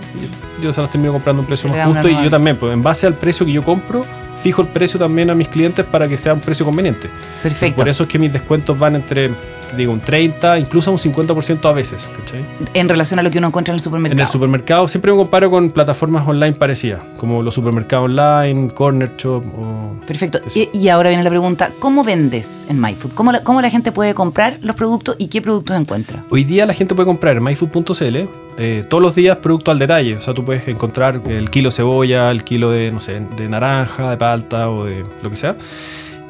Y 0.58 0.64
Yo 0.64 0.72
se 0.72 0.80
las 0.80 0.90
termino 0.90 1.12
comprando 1.12 1.40
a 1.40 1.42
un 1.42 1.46
precio 1.46 1.68
más 1.70 1.86
justo 1.86 2.08
y 2.08 2.24
yo 2.24 2.30
también, 2.30 2.56
pues 2.56 2.72
en 2.72 2.82
base 2.82 3.06
al 3.06 3.14
precio 3.14 3.46
que 3.46 3.52
yo 3.52 3.62
compro, 3.62 4.04
fijo 4.42 4.62
el 4.62 4.68
precio 4.68 4.98
también 4.98 5.30
a 5.30 5.34
mis 5.34 5.48
clientes 5.48 5.84
para 5.84 6.08
que 6.08 6.16
sea 6.16 6.34
un 6.34 6.40
precio 6.40 6.64
conveniente. 6.64 7.08
Perfecto. 7.42 7.76
Por 7.76 7.88
eso 7.88 8.04
es 8.04 8.08
que 8.08 8.18
mis 8.18 8.32
descuentos 8.32 8.78
van 8.78 8.96
entre, 8.96 9.30
digo, 9.76 9.92
un 9.92 10.00
30, 10.00 10.58
incluso 10.58 10.90
un 10.90 10.98
50% 10.98 11.68
a 11.68 11.72
veces, 11.72 12.10
¿cachai? 12.16 12.44
En 12.74 12.88
relación 12.88 13.18
a 13.20 13.22
lo 13.22 13.30
que 13.30 13.38
uno 13.38 13.48
encuentra 13.48 13.72
en 13.72 13.76
el 13.76 13.80
supermercado. 13.80 14.20
En 14.20 14.26
el 14.26 14.32
supermercado 14.32 14.88
siempre 14.88 15.12
me 15.12 15.18
comparo 15.18 15.50
con 15.50 15.70
plataformas 15.70 16.26
online 16.26 16.54
parecidas, 16.54 17.02
como 17.18 17.42
los 17.42 17.54
supermercados 17.54 18.06
online, 18.06 18.72
Corner 18.74 19.12
Shop 19.16 19.42
o... 19.56 19.96
Perfecto. 20.06 20.40
Y, 20.54 20.68
y 20.72 20.88
ahora 20.88 21.10
viene 21.10 21.24
la 21.24 21.30
pregunta, 21.30 21.72
¿cómo 21.78 22.04
vendes 22.04 22.66
en 22.68 22.80
MyFood? 22.80 23.12
¿Cómo 23.12 23.32
la, 23.32 23.42
¿Cómo 23.42 23.60
la 23.60 23.70
gente 23.70 23.92
puede 23.92 24.14
comprar 24.14 24.58
los 24.62 24.76
productos 24.76 25.16
y 25.18 25.28
qué 25.28 25.40
productos 25.42 25.78
encuentra? 25.78 26.24
Hoy 26.30 26.44
día 26.44 26.66
la 26.66 26.74
gente 26.74 26.94
puede 26.94 27.06
comprar 27.06 27.36
en 27.36 27.42
myfood.cl 27.42 28.16
eh, 28.58 28.84
todos 28.88 29.02
los 29.02 29.14
días 29.14 29.38
productos 29.38 29.72
al 29.72 29.78
detalle. 29.78 30.16
O 30.16 30.20
sea, 30.20 30.34
tú 30.34 30.44
puedes 30.44 30.66
encontrar 30.68 31.22
el 31.26 31.50
kilo 31.50 31.70
de 31.70 31.76
cebolla, 31.76 32.30
el 32.30 32.44
kilo 32.44 32.70
de, 32.70 32.92
no 32.92 33.00
sé, 33.00 33.22
de 33.36 33.48
naranja, 33.48 34.10
de 34.10 34.16
palta 34.16 34.68
o 34.68 34.84
de 34.84 35.04
lo 35.22 35.30
que 35.30 35.36
sea. 35.36 35.56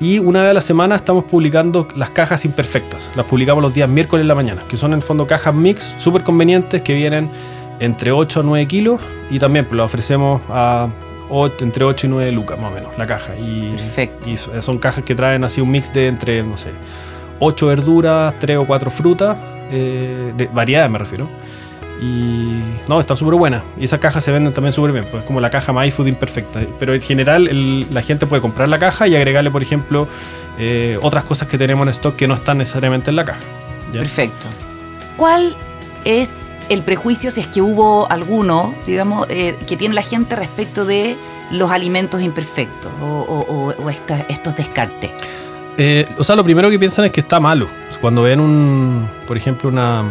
Y 0.01 0.19
una 0.19 0.41
vez 0.43 0.51
a 0.51 0.55
la 0.55 0.61
semana 0.63 0.97
estamos 0.97 1.25
publicando 1.25 1.87
las 1.95 2.11
cajas 2.11 2.45
imperfectas. 2.47 3.11
Las 3.17 3.27
publicamos 3.27 3.63
los 3.63 3.75
días 3.75 3.89
miércoles 3.89 4.23
en 4.23 4.29
la 4.29 4.35
mañana, 4.35 4.63
que 4.67 4.77
son 4.79 4.93
en 4.93 4.99
el 4.99 5.03
fondo 5.03 5.27
cajas 5.27 5.55
mix 5.55 5.95
súper 5.99 6.23
convenientes 6.23 6.81
que 6.81 6.95
vienen 6.95 7.31
entre 7.81 8.11
8 8.13 8.41
a 8.41 8.43
9 8.43 8.67
kilos 8.67 9.01
y 9.31 9.39
también 9.39 9.67
pues, 9.67 9.77
las 9.77 9.85
ofrecemos 9.87 10.41
a 10.49 10.89
o- 11.29 11.51
entre 11.61 11.85
8 11.85 12.07
y 12.07 12.11
9 12.11 12.33
lucas 12.33 12.59
más 12.59 12.73
o 12.73 12.75
menos 12.75 12.93
la 12.97 13.07
caja. 13.07 13.33
Y, 13.39 13.71
Perfecto. 13.73 14.31
y 14.31 14.37
so- 14.39 14.61
son 14.63 14.79
cajas 14.79 15.05
que 15.05 15.15
traen 15.15 15.45
así 15.45 15.61
un 15.61 15.71
mix 15.71 15.93
de 15.93 16.09
entre, 16.09 16.43
no 16.43 16.57
sé, 16.57 16.71
8 17.39 17.67
verduras, 17.67 18.35
3 18.39 18.57
o 18.57 18.67
4 18.67 18.91
frutas, 18.91 19.37
eh, 19.71 20.33
de 20.35 20.47
variedades 20.47 20.91
me 20.91 20.99
refiero. 20.99 21.29
Y 22.01 22.63
no, 22.89 22.99
está 23.01 23.15
súper 23.15 23.35
buena. 23.35 23.63
Y 23.79 23.85
esas 23.85 24.01
cajas 24.01 24.25
se 24.25 24.33
venden 24.33 24.53
también 24.55 24.73
súper 24.73 24.93
bien, 24.93 25.05
pues 25.11 25.23
es 25.23 25.27
como 25.27 25.41
la 25.41 25.51
caja 25.51 25.73
MyFood 25.73 26.07
imperfecta. 26.07 26.61
Pero 26.79 26.95
en 26.95 27.01
general 27.03 27.47
el- 27.49 27.87
la 27.93 28.03
gente 28.03 28.27
puede 28.27 28.41
comprar 28.41 28.69
la 28.69 28.79
caja 28.79 29.07
y 29.07 29.15
agregarle, 29.17 29.51
por 29.51 29.63
ejemplo, 29.63 30.09
eh, 30.59 30.99
otras 31.03 31.25
cosas 31.25 31.47
que 31.49 31.59
tenemos 31.59 31.85
en 31.85 31.91
stock 31.91 32.17
que 32.17 32.27
no 32.27 32.35
están 32.35 32.59
necesariamente 32.59 33.11
en 33.11 33.17
la 33.17 33.25
caja. 33.25 33.41
¿ya? 33.93 34.01
Perfecto. 34.01 34.47
¿Cuál 35.17 35.57
es 36.05 36.55
el 36.71 36.83
prejuicio, 36.83 37.31
si 37.31 37.41
es 37.41 37.47
que 37.47 37.61
hubo 37.61 38.11
alguno, 38.11 38.75
digamos, 38.87 39.27
eh, 39.29 39.57
que 39.67 39.77
tiene 39.77 39.95
la 39.95 40.03
gente 40.03 40.37
respecto 40.37 40.85
de 40.87 41.17
los 41.51 41.71
alimentos 41.71 42.23
imperfectos 42.23 42.91
o, 43.03 43.05
o- 43.07 43.47
o- 43.69 43.83
o 43.85 43.91
esta- 43.91 44.25
estos 44.29 44.57
descartes? 44.57 45.11
Eh, 45.77 46.07
o 46.17 46.25
sea, 46.25 46.37
lo 46.37 46.45
primero 46.45 46.71
que 46.71 46.79
piensan 46.79 47.05
es 47.05 47.13
que 47.13 47.21
está 47.21 47.41
malo. 47.41 47.67
Cuando 48.01 48.23
ven 48.23 48.41
un, 48.41 49.09
por 49.27 49.37
ejemplo, 49.37 49.69
una, 49.69 50.05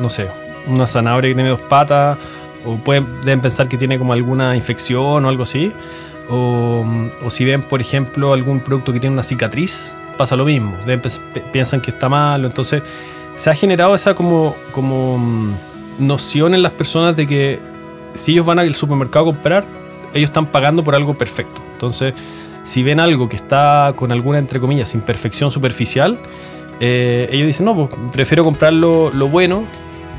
no 0.00 0.08
sé, 0.08 0.28
una 0.66 0.86
zanahoria 0.86 1.30
que 1.30 1.34
tiene 1.34 1.50
dos 1.50 1.62
patas, 1.62 2.18
o 2.64 2.76
pueden, 2.76 3.20
deben 3.22 3.40
pensar 3.40 3.68
que 3.68 3.76
tiene 3.76 3.98
como 3.98 4.12
alguna 4.12 4.56
infección 4.56 5.24
o 5.24 5.28
algo 5.28 5.42
así. 5.42 5.72
O, 6.28 6.84
o 7.24 7.30
si 7.30 7.44
ven, 7.44 7.62
por 7.62 7.80
ejemplo, 7.80 8.32
algún 8.32 8.60
producto 8.60 8.92
que 8.92 9.00
tiene 9.00 9.14
una 9.14 9.22
cicatriz, 9.22 9.92
pasa 10.16 10.36
lo 10.36 10.44
mismo. 10.44 10.74
Piensan 11.52 11.80
que 11.80 11.90
está 11.90 12.08
malo. 12.08 12.46
Entonces, 12.46 12.82
se 13.36 13.50
ha 13.50 13.54
generado 13.54 13.94
esa 13.94 14.14
como, 14.14 14.54
como 14.72 15.18
mm, 15.18 15.54
noción 15.98 16.54
en 16.54 16.62
las 16.62 16.72
personas 16.72 17.16
de 17.16 17.26
que 17.26 17.60
si 18.14 18.32
ellos 18.32 18.46
van 18.46 18.58
al 18.58 18.74
supermercado 18.74 19.28
a 19.28 19.32
comprar, 19.32 19.64
ellos 20.14 20.28
están 20.28 20.46
pagando 20.46 20.84
por 20.84 20.94
algo 20.94 21.14
perfecto. 21.14 21.62
Entonces, 21.72 22.14
si 22.62 22.82
ven 22.82 23.00
algo 23.00 23.28
que 23.28 23.36
está 23.36 23.92
con 23.96 24.12
alguna, 24.12 24.38
entre 24.38 24.60
comillas, 24.60 24.94
imperfección 24.94 25.50
superficial, 25.50 26.18
eh, 26.80 27.28
ellos 27.32 27.46
dicen, 27.46 27.66
no, 27.66 27.74
pues 27.74 27.90
prefiero 28.12 28.44
comprar 28.44 28.72
lo, 28.72 29.10
lo 29.10 29.28
bueno, 29.28 29.64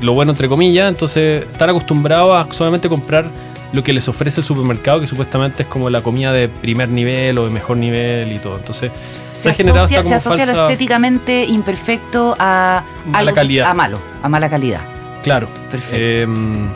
lo 0.00 0.12
bueno 0.12 0.32
entre 0.32 0.48
comillas, 0.48 0.88
entonces 0.88 1.42
están 1.42 1.70
acostumbrados 1.70 2.34
a 2.34 2.52
solamente 2.52 2.88
comprar 2.88 3.26
lo 3.72 3.82
que 3.82 3.92
les 3.92 4.08
ofrece 4.08 4.40
el 4.40 4.44
supermercado, 4.46 5.00
que 5.00 5.06
supuestamente 5.06 5.64
es 5.64 5.68
como 5.68 5.90
la 5.90 6.00
comida 6.00 6.32
de 6.32 6.48
primer 6.48 6.88
nivel 6.88 7.38
o 7.38 7.44
de 7.44 7.50
mejor 7.50 7.76
nivel 7.76 8.32
y 8.32 8.38
todo. 8.38 8.56
Entonces, 8.56 8.92
se, 9.32 9.50
asocia, 9.50 10.04
se 10.04 10.14
asocia 10.14 10.46
lo 10.46 10.52
estéticamente 10.52 11.44
imperfecto 11.44 12.36
a 12.38 12.84
mala 13.06 13.32
calidad. 13.32 13.68
a 13.68 13.74
malo, 13.74 13.98
a 14.22 14.28
mala 14.28 14.48
calidad. 14.48 14.80
Claro. 15.24 15.48
Perfecto. 15.70 15.96
Em, 15.96 16.68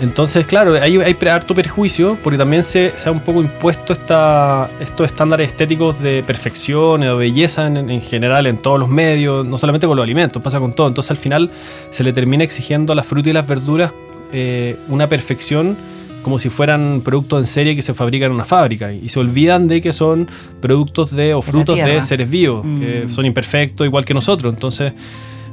entonces, 0.00 0.46
claro, 0.46 0.74
hay, 0.74 0.96
hay 0.98 1.16
harto 1.28 1.54
perjuicio 1.54 2.16
porque 2.22 2.38
también 2.38 2.62
se, 2.62 2.96
se 2.96 3.08
ha 3.08 3.12
un 3.12 3.20
poco 3.20 3.40
impuesto 3.40 3.92
esta, 3.92 4.70
estos 4.80 5.06
estándares 5.06 5.48
estéticos 5.48 6.00
de 6.00 6.22
perfección 6.22 7.02
o 7.02 7.04
de 7.04 7.14
belleza 7.14 7.66
en, 7.66 7.90
en, 7.90 8.00
general 8.00 8.46
en 8.46 8.58
todos 8.58 8.78
los 8.78 8.88
medios, 8.88 9.44
no 9.44 9.58
solamente 9.58 9.86
con 9.86 9.96
los 9.96 10.04
alimentos, 10.04 10.40
pasa 10.40 10.60
con 10.60 10.72
todo. 10.72 10.86
Entonces, 10.86 11.10
al 11.10 11.16
final 11.16 11.50
se 11.90 12.04
le 12.04 12.12
termina 12.12 12.44
exigiendo 12.44 12.92
a 12.92 12.96
las 12.96 13.06
frutas 13.06 13.30
y 13.30 13.32
las 13.32 13.46
verduras 13.46 13.92
eh, 14.32 14.76
una 14.88 15.08
perfección 15.08 15.76
como 16.22 16.38
si 16.38 16.50
fueran 16.50 17.00
productos 17.02 17.40
en 17.40 17.46
serie 17.46 17.74
que 17.74 17.82
se 17.82 17.94
fabrican 17.94 18.26
en 18.26 18.34
una 18.34 18.44
fábrica 18.44 18.92
y 18.92 19.08
se 19.08 19.18
olvidan 19.18 19.66
de 19.66 19.80
que 19.80 19.92
son 19.92 20.28
productos 20.60 21.10
de 21.10 21.32
o 21.32 21.42
frutos 21.42 21.76
de 21.76 22.02
seres 22.02 22.28
vivos, 22.28 22.64
mm. 22.64 22.78
que 22.78 23.08
son 23.08 23.24
imperfectos 23.24 23.86
igual 23.86 24.04
que 24.04 24.14
nosotros. 24.14 24.52
Entonces, 24.52 24.92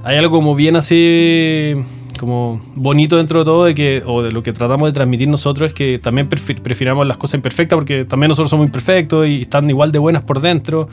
hay 0.03 0.17
algo 0.17 0.37
como 0.37 0.53
bien 0.53 0.75
así 0.75 1.75
como 2.17 2.61
bonito 2.75 3.17
dentro 3.17 3.39
de 3.39 3.45
todo 3.45 3.65
de 3.65 3.73
que 3.75 4.03
o 4.05 4.21
de 4.21 4.31
lo 4.31 4.43
que 4.43 4.53
tratamos 4.53 4.89
de 4.89 4.93
transmitir 4.93 5.27
nosotros 5.27 5.69
es 5.69 5.73
que 5.73 5.99
también 5.99 6.27
prefiramos 6.27 7.05
las 7.07 7.17
cosas 7.17 7.35
imperfectas 7.35 7.77
porque 7.77 8.05
también 8.05 8.29
nosotros 8.29 8.49
somos 8.49 8.65
imperfectos 8.65 9.27
y 9.27 9.41
están 9.41 9.69
igual 9.69 9.91
de 9.91 9.99
buenas 9.99 10.23
por 10.23 10.41
dentro. 10.41 10.89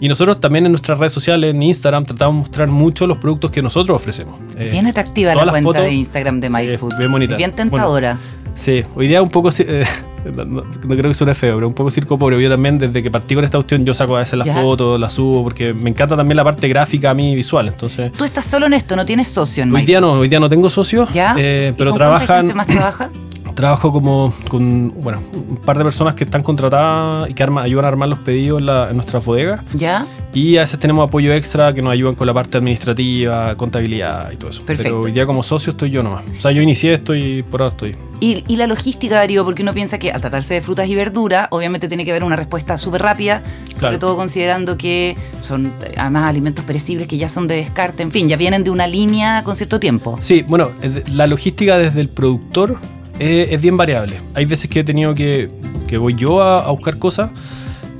Y 0.00 0.08
nosotros 0.08 0.38
también 0.38 0.66
en 0.66 0.72
nuestras 0.72 0.98
redes 0.98 1.12
sociales 1.12 1.54
en 1.54 1.62
Instagram 1.62 2.04
tratamos 2.04 2.36
de 2.36 2.38
mostrar 2.40 2.68
mucho 2.68 3.06
los 3.06 3.18
productos 3.18 3.50
que 3.50 3.62
nosotros 3.62 3.96
ofrecemos. 3.96 4.38
Eh, 4.56 4.68
bien 4.70 4.86
atractiva 4.86 5.34
la 5.34 5.50
cuenta 5.50 5.80
de 5.80 5.92
Instagram 5.92 6.40
de 6.40 6.50
MyFood. 6.50 6.96
bien 6.98 7.10
bonita. 7.10 7.36
Bien 7.36 7.52
tentadora. 7.52 8.18
Sí, 8.54 8.84
hoy 8.96 9.06
día 9.06 9.22
un 9.22 9.30
poco, 9.30 9.50
eh, 9.58 9.84
no, 10.30 10.62
creo 10.62 11.02
que 11.02 11.14
suene 11.14 11.34
feo, 11.34 11.56
pero 11.56 11.68
un 11.68 11.74
poco 11.74 11.90
circo 11.90 12.18
pobre. 12.18 12.40
Yo 12.42 12.48
también, 12.48 12.78
desde 12.78 13.02
que 13.02 13.10
partí 13.10 13.34
con 13.34 13.44
esta 13.44 13.58
cuestión, 13.58 13.84
yo 13.84 13.94
saco 13.94 14.16
a 14.16 14.20
veces 14.20 14.38
las 14.38 14.48
fotos, 14.48 14.98
las 14.98 15.12
subo, 15.12 15.42
porque 15.42 15.72
me 15.72 15.90
encanta 15.90 16.16
también 16.16 16.36
la 16.36 16.44
parte 16.44 16.68
gráfica 16.68 17.10
a 17.10 17.14
mí 17.14 17.34
visual. 17.34 17.68
Entonces, 17.68 18.12
¿Tú 18.12 18.24
estás 18.24 18.44
solo 18.44 18.66
en 18.66 18.74
esto? 18.74 18.96
¿No 18.96 19.04
tienes 19.06 19.28
socio 19.28 19.62
en 19.62 19.74
Hoy 19.74 19.84
día 19.84 20.00
no, 20.00 20.12
hoy 20.12 20.28
día 20.28 20.40
no 20.40 20.48
tengo 20.48 20.70
socio, 20.70 21.08
¿Ya? 21.12 21.34
Eh, 21.38 21.72
pero 21.76 21.90
¿Y 21.90 21.92
con 21.92 21.98
trabajan. 21.98 22.26
¿Cuánta 22.26 22.36
gente 22.36 22.54
más 22.54 22.66
trabaja? 22.66 23.10
Trabajo 23.58 23.90
como 23.92 24.32
con 24.46 24.92
bueno, 25.02 25.20
un 25.34 25.56
par 25.56 25.76
de 25.78 25.82
personas 25.82 26.14
que 26.14 26.22
están 26.22 26.44
contratadas 26.44 27.28
y 27.28 27.34
que 27.34 27.42
arma, 27.42 27.62
ayudan 27.62 27.86
a 27.86 27.88
armar 27.88 28.08
los 28.08 28.20
pedidos 28.20 28.60
en, 28.60 28.66
la, 28.66 28.88
en 28.88 28.94
nuestras 28.94 29.24
bodegas. 29.24 29.62
¿Ya? 29.74 30.06
Y 30.32 30.58
a 30.58 30.60
veces 30.60 30.78
tenemos 30.78 31.08
apoyo 31.08 31.32
extra 31.32 31.74
que 31.74 31.82
nos 31.82 31.92
ayudan 31.92 32.14
con 32.14 32.28
la 32.28 32.32
parte 32.34 32.56
administrativa, 32.56 33.56
contabilidad 33.56 34.30
y 34.30 34.36
todo 34.36 34.50
eso. 34.50 34.62
Perfecto. 34.62 34.90
Pero 34.92 35.00
hoy 35.00 35.10
día 35.10 35.26
como 35.26 35.42
socio 35.42 35.72
estoy 35.72 35.90
yo 35.90 36.04
nomás. 36.04 36.22
O 36.38 36.40
sea, 36.40 36.52
yo 36.52 36.62
inicié 36.62 36.94
esto 36.94 37.16
y 37.16 37.42
por 37.42 37.60
ahora 37.62 37.72
estoy. 37.72 37.96
Y, 38.20 38.44
y, 38.46 38.54
la 38.54 38.68
logística, 38.68 39.16
Darío, 39.16 39.44
porque 39.44 39.62
uno 39.62 39.74
piensa 39.74 39.98
que 39.98 40.12
al 40.12 40.20
tratarse 40.20 40.54
de 40.54 40.62
frutas 40.62 40.88
y 40.88 40.94
verduras, 40.94 41.48
obviamente 41.50 41.88
tiene 41.88 42.04
que 42.04 42.12
haber 42.12 42.22
una 42.22 42.36
respuesta 42.36 42.76
súper 42.76 43.02
rápida, 43.02 43.42
sobre 43.66 43.78
Claro. 43.78 43.98
todo 43.98 44.16
considerando 44.16 44.76
que 44.76 45.16
son 45.42 45.66
eh, 45.66 45.94
además 45.96 46.28
alimentos 46.28 46.64
perecibles 46.64 47.08
que 47.08 47.16
ya 47.16 47.28
son 47.28 47.48
de 47.48 47.56
descarte, 47.56 48.04
en 48.04 48.12
fin, 48.12 48.28
ya 48.28 48.36
vienen 48.36 48.62
de 48.62 48.70
una 48.70 48.86
línea 48.86 49.42
con 49.42 49.56
cierto 49.56 49.80
tiempo. 49.80 50.16
Sí, 50.20 50.44
bueno, 50.46 50.70
eh, 50.82 51.02
la 51.12 51.26
logística 51.26 51.76
desde 51.76 52.00
el 52.00 52.08
productor 52.08 52.78
eh, 53.18 53.48
es 53.50 53.60
bien 53.60 53.76
variable. 53.76 54.16
Hay 54.34 54.44
veces 54.44 54.68
que 54.70 54.80
he 54.80 54.84
tenido 54.84 55.14
que, 55.14 55.48
que 55.86 55.98
voy 55.98 56.14
yo 56.14 56.42
a, 56.42 56.64
a 56.66 56.70
buscar 56.70 56.98
cosas. 56.98 57.30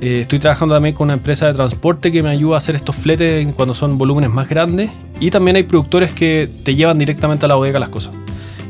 Eh, 0.01 0.19
estoy 0.21 0.39
trabajando 0.39 0.75
también 0.75 0.95
con 0.95 1.05
una 1.05 1.13
empresa 1.15 1.47
de 1.47 1.53
transporte 1.53 2.11
que 2.11 2.23
me 2.23 2.29
ayuda 2.29 2.55
a 2.55 2.57
hacer 2.59 2.75
estos 2.75 2.95
fletes 2.95 3.45
cuando 3.55 3.73
son 3.73 3.97
volúmenes 3.97 4.29
más 4.29 4.47
grandes. 4.47 4.89
Y 5.19 5.29
también 5.31 5.57
hay 5.57 5.63
productores 5.63 6.11
que 6.11 6.47
te 6.63 6.75
llevan 6.75 6.97
directamente 6.97 7.45
a 7.45 7.49
la 7.49 7.55
bodega 7.55 7.79
las 7.79 7.89
cosas. 7.89 8.13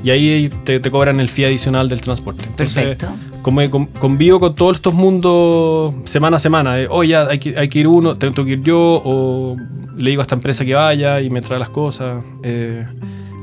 Y 0.03 0.09
ahí 0.11 0.49
te, 0.63 0.79
te 0.79 0.89
cobran 0.91 1.19
el 1.19 1.29
fee 1.29 1.45
adicional 1.45 1.89
del 1.89 2.01
transporte. 2.01 2.45
Entonces, 2.45 2.73
Perfecto. 2.97 3.09
Como 3.41 3.69
con- 3.69 3.85
convivo 3.87 4.39
con 4.39 4.55
todos 4.55 4.77
estos 4.77 4.93
mundos 4.93 5.93
semana 6.05 6.37
a 6.37 6.39
semana, 6.39 6.75
de, 6.75 6.87
oye, 6.89 7.11
ya 7.11 7.27
hay 7.27 7.37
que, 7.39 7.57
hay 7.57 7.69
que 7.69 7.79
ir 7.79 7.87
uno, 7.87 8.15
tengo 8.15 8.43
que 8.43 8.51
ir 8.51 8.63
yo, 8.63 8.77
o 9.03 9.55
le 9.97 10.09
digo 10.09 10.21
a 10.21 10.23
esta 10.23 10.35
empresa 10.35 10.65
que 10.65 10.73
vaya 10.73 11.21
y 11.21 11.29
me 11.29 11.41
trae 11.41 11.59
las 11.59 11.69
cosas. 11.69 12.23
eh, 12.43 12.85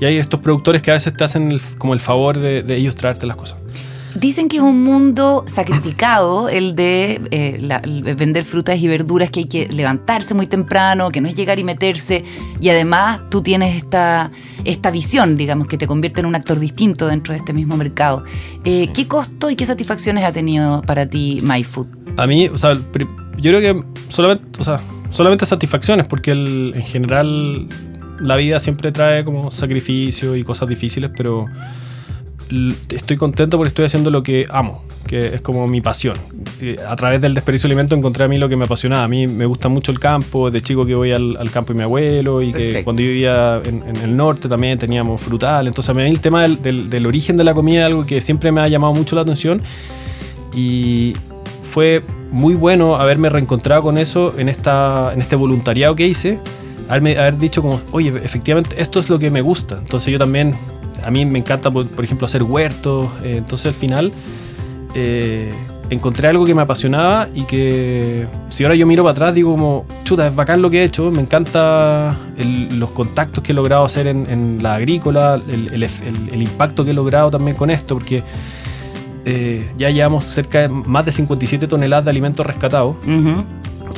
y 0.00 0.04
hay 0.04 0.16
estos 0.18 0.40
productores 0.40 0.82
que 0.82 0.90
a 0.90 0.94
veces 0.94 1.16
te 1.16 1.24
hacen 1.24 1.52
el- 1.52 1.60
como 1.78 1.94
el 1.94 2.00
favor 2.00 2.38
de, 2.38 2.62
de 2.62 2.76
ellos 2.76 2.94
traerte 2.96 3.26
las 3.26 3.36
cosas. 3.36 3.58
Dicen 4.14 4.48
que 4.48 4.56
es 4.56 4.62
un 4.62 4.82
mundo 4.82 5.44
sacrificado 5.46 6.48
el 6.48 6.74
de 6.74 7.20
eh, 7.30 7.58
la- 7.60 7.76
el 7.84 8.02
vender 8.14 8.44
frutas 8.44 8.78
y 8.80 8.88
verduras, 8.88 9.28
que 9.28 9.40
hay 9.40 9.44
que 9.44 9.68
levantarse 9.68 10.32
muy 10.32 10.46
temprano, 10.46 11.10
que 11.10 11.20
no 11.20 11.28
es 11.28 11.34
llegar 11.34 11.58
y 11.58 11.64
meterse, 11.64 12.24
y 12.58 12.70
además 12.70 13.20
tú 13.30 13.42
tienes 13.42 13.76
esta, 13.76 14.30
esta 14.64 14.90
visión, 14.90 15.36
digamos, 15.36 15.66
que 15.66 15.76
te 15.76 15.86
convierte 15.86 16.20
en 16.20 16.26
un 16.26 16.34
actor 16.34 16.58
distinto 16.58 17.06
dentro 17.08 17.32
de 17.34 17.38
este 17.40 17.52
mismo 17.52 17.76
mercado. 17.76 18.24
Eh, 18.64 18.88
¿Qué 18.94 19.06
costo 19.06 19.50
y 19.50 19.54
qué 19.56 19.66
satisfacciones 19.66 20.24
ha 20.24 20.32
tenido 20.32 20.80
para 20.80 21.06
ti 21.06 21.40
MyFood? 21.42 21.86
A 22.16 22.26
mí, 22.26 22.48
o 22.48 22.56
sea, 22.56 22.72
yo 22.72 23.50
creo 23.50 23.60
que 23.60 23.84
solamente, 24.08 24.44
o 24.58 24.64
sea, 24.64 24.80
solamente 25.10 25.44
satisfacciones, 25.44 26.06
porque 26.06 26.30
el- 26.30 26.72
en 26.74 26.82
general 26.84 27.68
la 28.20 28.37
vida 28.37 28.61
siempre 28.61 28.92
trae 28.92 29.25
como 29.25 29.50
sacrificio 29.50 30.37
y 30.37 30.42
cosas 30.42 30.68
difíciles, 30.68 31.11
pero 31.16 31.46
estoy 32.90 33.16
contento 33.16 33.56
porque 33.56 33.68
estoy 33.68 33.87
haciendo 33.87 34.11
lo 34.11 34.23
que 34.23 34.46
amo, 34.50 34.85
que 35.08 35.35
es 35.35 35.40
como 35.40 35.66
mi 35.66 35.80
pasión. 35.80 36.16
Eh, 36.61 36.76
A 36.88 36.94
través 36.94 37.20
del 37.20 37.35
desperdicio 37.35 37.66
de 37.68 37.73
alimentos 37.73 37.99
encontré 37.99 38.25
a 38.25 38.28
mí 38.28 38.38
lo 38.38 38.49
que 38.49 38.54
me 38.54 38.64
apasionaba. 38.66 39.02
A 39.02 39.08
mí 39.08 39.26
me 39.26 39.46
gusta 39.46 39.68
mucho 39.68 39.90
el 39.90 39.99
campo, 39.99 40.49
de 40.50 40.61
chico 40.62 40.87
que 40.87 40.94
voy 40.94 41.11
al, 41.12 41.37
al 41.38 41.50
campo 41.50 41.73
de 41.73 41.78
mi 41.78 41.82
abuelo 41.82 42.40
y 42.42 42.52
que 42.52 42.58
Perfecto. 42.58 42.85
cuando 42.85 43.02
yo 43.02 43.08
vivía 43.08 43.61
en, 43.64 43.82
en 43.88 43.96
el 43.96 44.16
norte 44.16 44.49
también 44.49 44.78
teníamos 44.78 45.20
frutal. 45.20 45.66
Entonces 45.66 45.90
a 45.90 45.94
mí 45.94 46.02
el 46.04 46.20
tema 46.20 46.42
del, 46.42 46.62
del- 46.62 46.88
del 46.88 47.06
origen 47.06 47.37
de 47.37 47.42
la 47.44 47.52
comida 47.52 47.80
es 47.80 47.87
algo 47.87 48.04
que 48.04 48.20
siempre 48.20 48.52
me 48.52 48.61
ha 48.61 48.68
llamado 48.68 48.92
mucho 48.94 49.16
la 49.16 49.23
atención 49.23 49.61
y 50.54 51.14
fue 51.62 52.00
muy 52.30 52.54
bueno 52.54 52.94
haberme 52.96 53.28
reencontrado 53.28 53.82
con 53.82 53.99
eso 53.99 54.35
en, 54.38 54.49
esta, 54.49 55.11
en 55.12 55.20
este 55.20 55.35
voluntariado 55.37 55.94
que 55.96 56.06
hice. 56.06 56.38
Haberme, 56.88 57.19
haber 57.19 57.37
dicho 57.38 57.62
como, 57.62 57.81
oye, 57.93 58.09
efectivamente, 58.23 58.81
esto 58.81 59.00
es 59.00 59.09
lo 59.11 59.19
que 59.19 59.31
me 59.31 59.40
gusta. 59.40 59.78
Entonces 59.78 60.12
yo 60.12 60.19
también, 60.19 60.55
a 61.05 61.11
mí 61.11 61.25
me 61.25 61.38
encanta, 61.38 61.71
por, 61.71 61.87
por 61.87 62.05
ejemplo, 62.05 62.26
hacer 62.26 62.43
huertos. 62.43 63.07
eh, 63.23 63.35
entonces 63.38 63.66
al 63.66 63.75
final 63.75 64.12
eh, 64.95 65.52
encontré 65.90 66.28
algo 66.28 66.45
que 66.45 66.55
me 66.55 66.62
apasionaba 66.62 67.28
y 67.35 67.43
que 67.45 68.26
si 68.49 68.64
ahora 68.64 68.75
yo 68.76 68.87
miro 68.87 69.02
para 69.05 69.12
atrás 69.12 69.35
digo 69.35 69.52
como, 69.52 69.85
chuta, 70.05 70.26
es 70.26 70.35
bacán 70.35 70.62
lo 70.62 70.71
que 70.71 70.81
he 70.83 70.85
hecho. 70.85 71.11
Me 71.11 71.21
encanta 71.23 72.16
el- 72.38 72.78
los 72.78 72.90
contactos 72.90 73.43
que 73.43 73.52
he 73.52 73.55
logrado 73.55 73.85
hacer 73.85 74.07
en, 74.07 74.28
en 74.31 74.62
la 74.62 74.75
agrícola, 74.75 75.40
el, 75.49 75.73
el- 75.73 75.83
el- 76.33 76.43
impacto 76.43 76.85
que 76.85 76.90
he 76.90 76.95
logrado 76.95 77.31
también 77.31 77.57
con 77.57 77.71
esto, 77.71 77.95
porque 77.97 78.23
eh, 79.25 79.69
ya 79.76 79.90
llevamos 79.90 80.25
cerca 80.25 80.61
de 80.61 80.69
más 80.69 81.05
de 81.05 81.12
57 81.12 81.66
toneladas 81.66 82.05
de 82.05 82.11
alimentos 82.11 82.47
rescatados, 82.47 82.97
Ujú. 83.05 83.45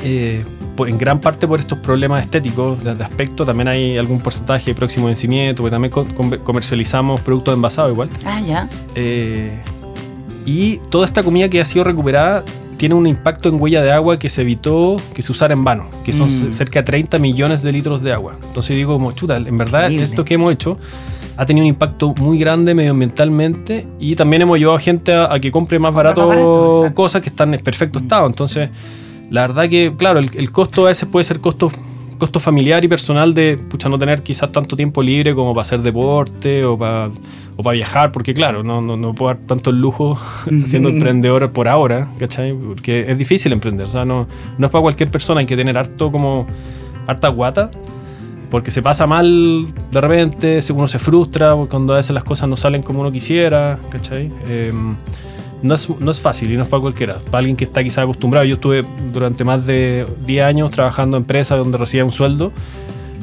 eh, 0.03 0.43
por- 0.45 0.58
en 0.87 0.99
gran 0.99 1.21
parte 1.21 1.49
por 1.49 1.59
estos 1.59 1.79
problemas 1.79 2.21
estéticos 2.23 2.85
de, 2.85 2.95
de 2.95 3.03
aspecto. 3.05 3.45
También 3.45 3.69
hay 3.69 3.97
algún 3.97 4.21
porcentaje 4.21 4.67
de 4.71 4.75
próximo 4.75 5.07
vencimiento, 5.07 5.63
porque 5.63 5.73
también 5.73 5.91
co- 5.91 6.07
com- 6.15 6.31
comercializamos 6.45 7.21
productos 7.23 7.55
envasados 7.55 7.93
igual. 7.93 8.09
Ah, 8.27 8.41
ya. 8.47 8.69
Eh, 8.95 9.63
y 10.47 10.79
toda 10.91 11.05
esta 11.07 11.23
comida 11.23 11.49
que 11.49 11.61
ha 11.61 11.65
sido 11.65 11.85
recuperada 11.85 12.45
tiene 12.77 12.95
un 12.95 13.07
impacto 13.07 13.49
en 13.49 13.61
huella 13.61 13.83
de 13.83 13.91
agua 13.91 14.19
que 14.19 14.29
se 14.29 14.43
evitó 14.43 14.97
que 15.13 15.21
se 15.21 15.33
usara 15.33 15.53
en 15.53 15.65
vano, 15.65 15.89
que 16.05 16.13
son 16.13 16.29
Mm. 16.29 16.53
cerca 16.53 16.81
de 16.81 16.85
30 16.85 17.19
millones 17.19 17.63
de 17.63 17.73
litros 17.73 18.03
de 18.03 18.13
agua. 18.13 18.37
Entonces 18.47 18.77
digo 18.77 18.93
como, 18.95 19.11
chuta, 19.13 19.37
en 19.37 19.59
verdad 19.59 19.81
Increíble. 19.91 20.05
esto 20.05 20.25
que 20.25 20.35
hemos 20.35 20.53
hecho 20.53 20.79
ha 21.37 21.45
tenido 21.45 21.65
un 21.65 21.69
impacto 21.69 22.15
muy 22.19 22.39
grande 22.39 22.75
medioambientalmente 22.75 23.87
y 24.01 24.15
también 24.17 24.43
hemos 24.43 24.59
llevado 24.59 24.77
a 24.77 24.81
gente 24.81 25.13
a, 25.13 25.33
a 25.33 25.39
que 25.41 25.51
compre 25.51 25.79
más 25.79 25.93
barato, 25.95 26.21
más 26.21 26.29
barato, 26.37 26.91
cosas 26.95 27.21
que 27.23 27.29
están 27.29 27.53
en 27.55 27.61
perfecto 27.63 27.99
Mm. 27.99 28.03
estado. 28.03 28.27
Entonces, 28.29 28.71
la 29.31 29.43
verdad 29.43 29.69
que, 29.69 29.93
claro, 29.97 30.19
el, 30.19 30.31
el 30.35 30.51
costo 30.51 30.85
a 30.85 30.89
veces 30.89 31.09
puede 31.09 31.25
ser 31.25 31.41
costo, 31.41 31.71
costo 32.19 32.41
familiar 32.41 32.85
y 32.85 32.89
personal 32.89 33.35
de 33.35 33.57
pucha, 33.57 33.89
no 33.89 33.99
tener 33.99 34.23
quizás 34.23 34.51
tanto 34.53 34.77
tiempo 34.77 35.03
libre 35.03 35.35
como 35.35 35.53
para 35.55 35.63
hacer 35.63 35.83
deporte 35.83 36.65
o 36.65 36.79
para 36.79 37.11
o 37.59 37.63
para 37.65 37.75
viajar, 37.75 38.13
porque 38.13 38.33
claro, 38.33 38.63
no, 38.63 38.81
no, 38.81 38.97
no 38.97 39.13
puedo 39.15 39.35
dar 39.35 39.45
tanto 39.45 39.71
el 39.71 39.81
lujo 39.81 40.17
siendo 40.65 40.91
emprendedor 40.91 41.51
por 41.51 41.67
ahora, 41.67 42.07
¿cachai? 42.17 42.55
Porque 42.55 43.11
es 43.11 43.19
difícil 43.19 43.53
emprender, 43.53 43.87
o 43.87 43.91
sea, 43.91 44.05
no, 44.05 44.29
no 44.57 44.67
es 44.67 44.71
para 44.71 44.81
cualquier 44.81 45.11
persona, 45.11 45.41
hay 45.41 45.47
que 45.47 45.57
tener 45.57 45.77
harto 45.77 46.13
como, 46.13 46.47
harta 47.09 47.27
guata, 47.29 47.69
porque 48.49 48.71
se 48.71 48.81
pasa 48.81 49.09
mal 49.09 49.75
de 49.91 50.01
repente, 50.01 50.61
uno 50.73 50.87
se 50.87 51.01
frustra 51.01 51.57
cuando 51.69 51.95
a 51.95 51.97
veces 51.97 52.15
las 52.15 52.23
cosas 52.23 52.49
no 52.49 52.57
salen 52.57 52.83
como 52.83 53.01
uno 53.01 53.11
quisiera, 53.11 53.81
¿cachai? 53.91 54.31
Em, 54.47 54.95
no 55.63 55.75
es, 55.75 55.89
no 55.89 56.11
es 56.11 56.21
fácil 56.21 56.53
y 56.53 56.57
no 56.57 56.63
es 56.63 56.69
para 56.69 56.81
cualquiera. 56.81 57.19
Para 57.19 57.39
alguien 57.39 57.57
que 57.57 57.65
está 57.65 57.83
quizás 57.83 58.05
acostumbrado. 58.05 58.45
Yo 58.45 58.55
estuve 58.55 58.85
durante 59.13 59.45
más 59.45 59.67
de 59.67 60.07
10 60.27 60.45
años 60.45 60.71
trabajando 60.71 61.17
en 61.17 61.23
empresas 61.23 61.59
donde 61.59 61.79
recibía 61.79 62.05
un 62.05 62.13
sueldo. 62.13 62.53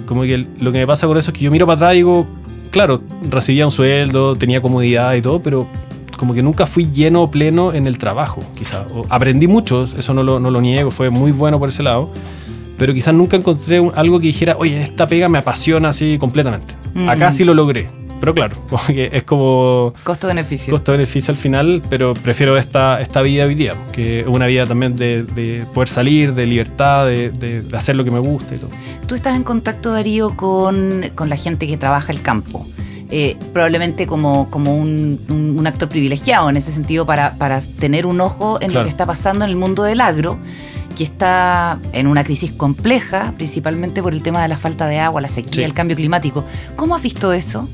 Como 0.05 0.21
que 0.23 0.37
lo 0.59 0.71
que 0.71 0.79
me 0.79 0.87
pasa 0.87 1.07
con 1.07 1.17
eso 1.17 1.31
es 1.31 1.37
que 1.37 1.45
yo 1.45 1.51
miro 1.51 1.65
para 1.65 1.75
atrás 1.75 1.93
y 1.93 1.97
digo, 1.97 2.27
claro, 2.71 3.01
recibía 3.29 3.65
un 3.65 3.71
sueldo, 3.71 4.35
tenía 4.35 4.61
comodidad 4.61 5.13
y 5.15 5.21
todo, 5.21 5.41
pero 5.41 5.67
como 6.17 6.33
que 6.33 6.43
nunca 6.43 6.65
fui 6.65 6.91
lleno 6.91 7.23
o 7.23 7.31
pleno 7.31 7.73
en 7.73 7.87
el 7.87 7.97
trabajo, 7.97 8.41
quizás. 8.55 8.85
Aprendí 9.09 9.47
mucho, 9.47 9.83
eso 9.83 10.13
no 10.13 10.23
lo, 10.23 10.39
no 10.39 10.51
lo 10.51 10.61
niego, 10.61 10.91
fue 10.91 11.09
muy 11.09 11.31
bueno 11.31 11.59
por 11.59 11.69
ese 11.69 11.83
lado, 11.83 12.09
pero 12.77 12.93
quizás 12.93 13.13
nunca 13.13 13.37
encontré 13.37 13.77
algo 13.95 14.19
que 14.19 14.27
dijera, 14.27 14.55
oye, 14.57 14.83
esta 14.83 15.07
pega 15.07 15.29
me 15.29 15.37
apasiona 15.37 15.89
así 15.89 16.17
completamente. 16.19 16.75
Acá 17.07 17.31
sí 17.31 17.43
lo 17.43 17.53
logré. 17.53 17.89
Pero 18.25 18.33
claro, 18.33 18.55
es 18.89 19.23
como... 19.23 19.93
Costo-beneficio. 20.03 20.73
Costo-beneficio 20.73 21.31
al 21.31 21.37
final, 21.37 21.83
pero 21.91 22.15
prefiero 22.15 22.57
esta, 22.57 22.99
esta 22.99 23.21
vida 23.21 23.45
hoy 23.45 23.53
día, 23.53 23.75
que 23.91 24.21
es 24.21 24.27
una 24.27 24.47
vida 24.47 24.65
también 24.65 24.95
de, 24.95 25.63
poder 25.75 25.87
salir, 25.87 26.33
de 26.33 26.47
libertad, 26.47 27.05
de, 27.05 27.63
hacer 27.73 27.95
lo 27.95 28.03
que 28.03 28.09
me 28.09 28.17
gusta 28.17 28.55
y 28.55 28.57
todo. 28.57 28.71
Tú 29.05 29.13
estás 29.13 29.35
en 29.35 29.43
contacto, 29.43 29.91
Darío, 29.91 30.35
con, 30.35 31.01
la 31.01 31.37
gente 31.37 31.67
que 31.67 31.77
trabaja 31.77 32.11
el 32.11 32.23
campo. 32.23 32.65
Eh, 33.11 33.37
probablemente 33.53 34.07
como, 34.07 34.49
como 34.49 34.75
un, 34.75 35.63
actor 35.67 35.87
privilegiado 35.87 36.49
en 36.49 36.57
ese 36.57 36.71
sentido 36.71 37.05
para, 37.05 37.35
para 37.35 37.61
tener 37.61 38.07
un 38.07 38.21
ojo 38.21 38.57
en 38.59 38.73
lo 38.73 38.81
que 38.81 38.89
está 38.89 39.05
pasando 39.05 39.45
en 39.45 39.51
el 39.51 39.55
mundo 39.55 39.83
del 39.83 40.01
agro 40.01 40.39
que 40.95 41.03
está 41.03 41.79
en 41.91 42.07
una 42.07 42.23
crisis 42.23 42.51
compleja, 42.51 43.33
principalmente 43.35 44.01
por 44.01 44.13
el 44.13 44.23
tema 44.23 44.41
de 44.41 44.47
la 44.47 44.57
falta 44.57 44.87
de 44.87 44.99
agua, 44.99 45.21
la 45.21 45.27
sequía, 45.27 45.65
el 45.65 45.73
cambio 45.73 45.95
climático. 45.95 46.45
¿Cómo 46.75 46.95
has 46.95 47.01
visto 47.01 47.33
eso? 47.33 47.67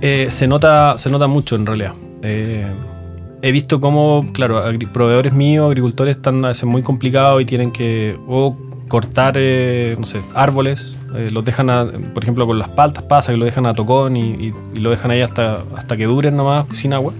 Eh, 0.00 0.30
se, 0.30 0.46
nota, 0.46 0.96
se 0.98 1.10
nota 1.10 1.26
mucho 1.26 1.56
en 1.56 1.66
realidad. 1.66 1.92
Eh, 2.22 2.66
he 3.42 3.52
visto 3.52 3.80
cómo, 3.80 4.24
claro, 4.32 4.62
proveedores 4.92 5.32
míos, 5.32 5.66
agricultores, 5.66 6.16
están 6.16 6.44
a 6.44 6.48
veces 6.48 6.64
muy 6.64 6.82
complicados 6.82 7.42
y 7.42 7.44
tienen 7.44 7.72
que 7.72 8.16
o 8.26 8.56
cortar, 8.88 9.34
eh, 9.36 9.94
no 9.98 10.06
sé, 10.06 10.20
árboles, 10.34 10.96
los 11.30 11.44
dejan, 11.44 11.70
a, 11.70 11.86
por 12.14 12.22
ejemplo, 12.22 12.46
con 12.46 12.58
las 12.58 12.68
paltas 12.68 13.04
pasa 13.04 13.32
que 13.32 13.38
lo 13.38 13.44
dejan 13.44 13.66
a 13.66 13.74
tocón 13.74 14.16
y, 14.16 14.52
lo 14.78 14.90
dejan 14.90 15.10
ahí 15.10 15.20
hasta, 15.20 15.62
hasta 15.76 15.96
que 15.96 16.06
duren 16.06 16.36
nomás 16.36 16.66
sin 16.72 16.92
agua 16.92 17.12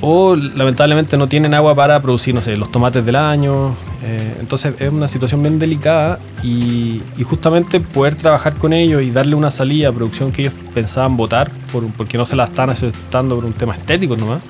o 0.00 0.36
lamentablemente 0.36 1.16
no 1.16 1.26
tienen 1.26 1.54
agua 1.54 1.74
para 1.74 2.00
producir, 2.00 2.34
no 2.34 2.42
sé, 2.42 2.56
los 2.56 2.70
tomates 2.70 3.04
del 3.04 3.16
año. 3.16 3.74
Eh, 4.02 4.36
entonces 4.40 4.74
es 4.78 4.92
una 4.92 5.08
situación 5.08 5.42
bien 5.42 5.58
delicada 5.58 6.18
y, 6.42 7.02
justamente 7.24 7.80
poder 7.80 8.14
trabajar 8.14 8.54
con 8.54 8.72
ellos 8.72 9.02
y 9.02 9.10
darle 9.10 9.34
una 9.34 9.50
salida 9.50 9.88
a 9.88 9.92
producción 9.92 10.32
que 10.32 10.42
ellos 10.42 10.54
pensaban 10.72 11.16
votar 11.16 11.50
por, 11.72 11.84
porque 11.88 12.16
no 12.16 12.24
se 12.24 12.36
la 12.36 12.44
están 12.44 12.70
aceptando 12.70 13.34
por 13.34 13.44
un 13.44 13.52
tema 13.52 13.74
estético 13.74 14.16
nomás. 14.16 14.42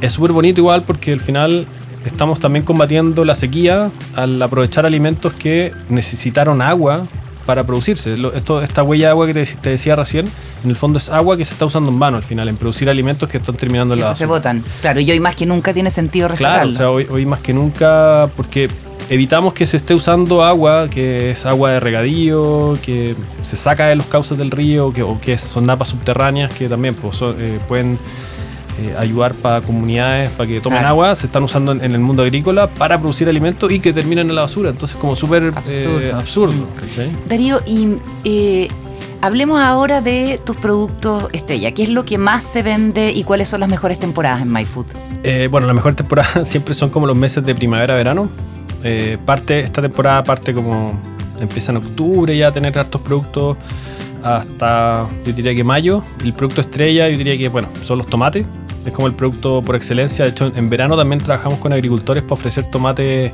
Es 0.00 0.14
súper 0.14 0.32
bonito 0.32 0.60
igual 0.60 0.82
porque 0.82 1.12
al 1.12 1.20
final 1.20 1.66
estamos 2.04 2.40
también 2.40 2.64
combatiendo 2.64 3.24
la 3.24 3.34
sequía 3.34 3.90
al 4.16 4.40
aprovechar 4.42 4.86
alimentos 4.86 5.34
que 5.34 5.72
necesitaron 5.88 6.62
agua 6.62 7.06
para 7.46 7.64
producirse. 7.64 8.14
Esto, 8.34 8.62
esta 8.62 8.82
huella 8.82 9.06
de 9.06 9.10
agua 9.10 9.26
que 9.26 9.34
te, 9.34 9.70
decía 9.70 9.96
recién, 9.96 10.28
en 10.64 10.70
el 10.70 10.76
fondo 10.76 10.98
es 10.98 11.08
agua 11.08 11.36
que 11.36 11.44
se 11.44 11.54
está 11.54 11.64
usando 11.64 11.90
en 11.90 11.98
vano 11.98 12.16
al 12.16 12.22
final, 12.22 12.48
en 12.48 12.56
producir 12.56 12.88
alimentos 12.88 13.28
que 13.28 13.38
están 13.38 13.56
terminando 13.56 13.94
en 13.94 14.00
la 14.00 14.14
Se 14.14 14.26
botan. 14.26 14.62
Claro, 14.80 15.00
y 15.00 15.10
hoy 15.10 15.20
más 15.20 15.36
que 15.36 15.46
nunca 15.46 15.72
tiene 15.72 15.90
sentido 15.90 16.28
rescatarlo. 16.28 16.72
Claro, 16.72 16.94
o 16.94 17.02
sea, 17.02 17.14
hoy, 17.14 17.26
más 17.26 17.40
que 17.40 17.52
nunca, 17.52 18.28
porque 18.36 18.68
evitamos 19.08 19.54
que 19.54 19.66
se 19.66 19.76
esté 19.76 19.94
usando 19.94 20.44
agua 20.44 20.88
que 20.88 21.30
es 21.30 21.46
agua 21.46 21.72
de 21.72 21.80
regadío, 21.80 22.78
que 22.82 23.16
se 23.42 23.56
saca 23.56 23.88
de 23.88 23.96
los 23.96 24.06
cauces 24.06 24.38
del 24.38 24.50
río, 24.50 24.92
que, 24.92 25.02
o 25.02 25.20
que 25.20 25.36
son 25.38 25.66
napas 25.66 25.88
subterráneas 25.88 26.52
que 26.52 26.68
también 26.68 26.94
pues, 26.94 27.20
eh, 27.22 27.58
pueden 27.66 27.98
eh, 28.80 28.94
ayudar 28.98 29.34
para 29.34 29.60
comunidades 29.60 30.30
para 30.30 30.48
que 30.48 30.58
tomen 30.60 30.84
agua, 30.84 31.14
se 31.14 31.26
están 31.26 31.42
usando 31.42 31.72
en, 31.72 31.82
el 31.82 31.98
mundo 31.98 32.22
agrícola 32.22 32.66
para 32.66 32.98
producir 32.98 33.28
alimentos 33.28 33.70
y 33.70 33.78
que 33.78 33.92
terminen 33.92 34.30
en 34.30 34.34
la 34.34 34.42
basura. 34.42 34.70
Entonces, 34.70 34.96
como 34.96 35.14
súper 35.16 35.52
absurdo. 36.14 36.66
Eh, 36.96 37.10
Darío, 37.28 37.60
y 37.66 37.96
eh, 38.24 38.68
hablemos 39.20 39.60
ahora 39.60 40.00
de 40.00 40.40
tus 40.42 40.56
productos 40.56 41.26
estrella. 41.32 41.72
¿Qué 41.72 41.82
es 41.82 41.90
lo 41.90 42.06
que 42.06 42.16
más 42.16 42.42
se 42.42 42.62
vende 42.62 43.12
y 43.12 43.22
cuáles 43.24 43.48
son 43.48 43.60
las 43.60 43.68
mejores 43.68 43.98
temporadas 43.98 44.40
en 44.40 44.50
MyFood? 44.50 44.86
bueno, 45.50 45.66
la 45.66 45.74
mejor 45.74 45.94
temporada 45.94 46.44
siempre 46.46 46.72
son 46.72 46.88
como 46.88 47.06
los 47.06 47.16
meses 47.16 47.44
de 47.44 47.54
primavera-verano. 47.54 48.30
parte, 49.26 49.60
esta 49.60 49.82
temporada 49.82 50.24
parte 50.24 50.54
como 50.54 50.98
empieza 51.38 51.72
en 51.72 51.78
octubre 51.78 52.34
ya 52.34 52.48
a 52.48 52.52
tener 52.52 52.78
hartos 52.78 53.02
productos 53.02 53.58
hasta 54.22 55.06
yo 55.26 55.32
diría 55.32 55.54
que 55.54 55.64
mayo. 55.64 56.02
El 56.22 56.32
producto 56.32 56.60
estrella 56.60 57.08
yo 57.08 57.18
diría 57.18 57.36
que 57.36 57.48
bueno, 57.48 57.68
son 57.82 57.98
los 57.98 58.06
tomates. 58.06 58.44
Es 58.84 58.92
como 58.92 59.06
el 59.06 59.14
producto 59.14 59.62
por 59.62 59.76
excelencia. 59.76 60.24
De 60.24 60.30
hecho, 60.30 60.52
en 60.54 60.70
verano 60.70 60.96
también 60.96 61.20
trabajamos 61.20 61.58
con 61.58 61.72
agricultores 61.72 62.22
para 62.22 62.34
ofrecer 62.34 62.64
tomates 62.66 63.32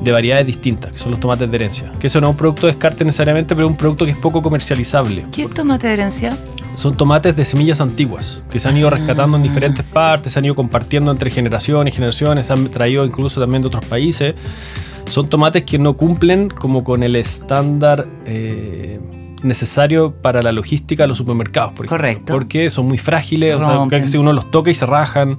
de 0.00 0.12
variedades 0.12 0.46
distintas, 0.46 0.92
que 0.92 0.98
son 0.98 1.10
los 1.10 1.20
tomates 1.20 1.50
de 1.50 1.56
herencia. 1.56 1.90
Que 1.98 2.06
eso 2.06 2.20
no 2.20 2.28
es 2.28 2.30
un 2.32 2.36
producto 2.36 2.66
de 2.66 2.72
descarte 2.72 3.04
necesariamente, 3.04 3.54
pero 3.54 3.66
es 3.66 3.70
un 3.70 3.76
producto 3.76 4.04
que 4.04 4.10
es 4.10 4.16
poco 4.16 4.42
comercializable. 4.42 5.26
¿Qué 5.32 5.42
es 5.42 5.50
tomate 5.50 5.86
de 5.86 5.94
herencia? 5.94 6.36
Son 6.74 6.94
tomates 6.94 7.34
de 7.36 7.44
semillas 7.44 7.80
antiguas, 7.80 8.42
que 8.50 8.60
se 8.60 8.68
han 8.68 8.76
ido 8.76 8.90
rescatando 8.90 9.36
en 9.36 9.42
ah. 9.42 9.46
diferentes 9.46 9.84
partes, 9.84 10.32
se 10.32 10.38
han 10.38 10.44
ido 10.44 10.54
compartiendo 10.54 11.10
entre 11.10 11.30
generaciones 11.30 11.94
y 11.94 11.96
generaciones, 11.96 12.46
se 12.46 12.52
han 12.52 12.68
traído 12.68 13.04
incluso 13.04 13.40
también 13.40 13.62
de 13.62 13.68
otros 13.68 13.84
países. 13.86 14.34
Son 15.06 15.28
tomates 15.28 15.62
que 15.62 15.78
no 15.78 15.96
cumplen 15.96 16.50
como 16.50 16.84
con 16.84 17.02
el 17.02 17.16
estándar 17.16 18.06
eh, 18.26 19.00
necesario 19.42 20.12
para 20.12 20.42
la 20.42 20.52
logística 20.52 21.04
de 21.04 21.08
los 21.08 21.18
supermercados, 21.18 21.72
por 21.72 21.86
ejemplo. 21.86 21.96
Correcto. 21.96 22.32
Porque 22.32 22.70
son 22.70 22.86
muy 22.86 22.98
frágiles, 22.98 23.56
o 23.56 23.62
sea, 23.62 24.00
que 24.00 24.08
si 24.08 24.18
uno 24.18 24.32
los 24.32 24.50
toca 24.50 24.70
y 24.70 24.74
se 24.74 24.86
rajan, 24.86 25.36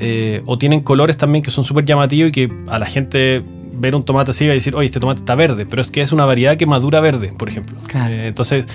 eh, 0.00 0.42
o 0.46 0.56
tienen 0.58 0.80
colores 0.80 1.16
también 1.16 1.42
que 1.42 1.50
son 1.50 1.64
súper 1.64 1.84
llamativos 1.84 2.28
y 2.28 2.32
que 2.32 2.52
a 2.68 2.78
la 2.78 2.86
gente 2.86 3.42
ver 3.74 3.96
un 3.96 4.04
tomate 4.04 4.30
así 4.30 4.46
va 4.46 4.52
a 4.52 4.54
decir, 4.54 4.74
oye, 4.76 4.86
este 4.86 5.00
tomate 5.00 5.20
está 5.20 5.34
verde, 5.34 5.66
pero 5.66 5.82
es 5.82 5.90
que 5.90 6.00
es 6.00 6.12
una 6.12 6.24
variedad 6.24 6.56
que 6.56 6.66
madura 6.66 7.00
verde, 7.00 7.32
por 7.36 7.48
ejemplo. 7.48 7.76
Eh, 7.94 8.26
entonces, 8.28 8.66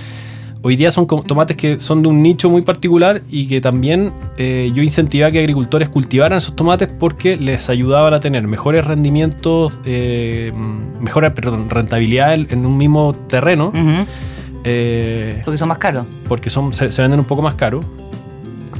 hoy 0.63 0.75
día 0.75 0.91
son 0.91 1.07
tomates 1.07 1.55
que 1.55 1.79
son 1.79 2.01
de 2.01 2.09
un 2.09 2.21
nicho 2.21 2.49
muy 2.49 2.61
particular 2.61 3.21
y 3.29 3.47
que 3.47 3.61
también 3.61 4.11
eh, 4.37 4.71
yo 4.73 4.83
incentivaba 4.83 5.31
que 5.31 5.39
agricultores 5.39 5.87
cultivaran 5.87 6.37
esos 6.37 6.57
tomates 6.57 6.91
porque 6.91 7.37
les 7.37 7.69
ayudaban 7.69 8.13
a 8.13 8.19
tener 8.19 8.45
mejores 8.45 8.85
rendimientos, 8.85 9.79
mejores 10.99 11.31
perdón, 11.31 11.69
rentabilidad 11.69 12.33
en 12.33 12.65
un 12.65 12.77
mismo 12.77 13.13
terreno. 13.13 13.71
Eh, 14.63 15.41
porque 15.43 15.57
son 15.57 15.69
más 15.69 15.77
caros. 15.77 16.05
Porque 16.27 16.49
son, 16.49 16.73
se, 16.73 16.87
venden 17.01 17.19
un 17.19 17.25
poco 17.25 17.41
más 17.41 17.55
caros. 17.55 17.85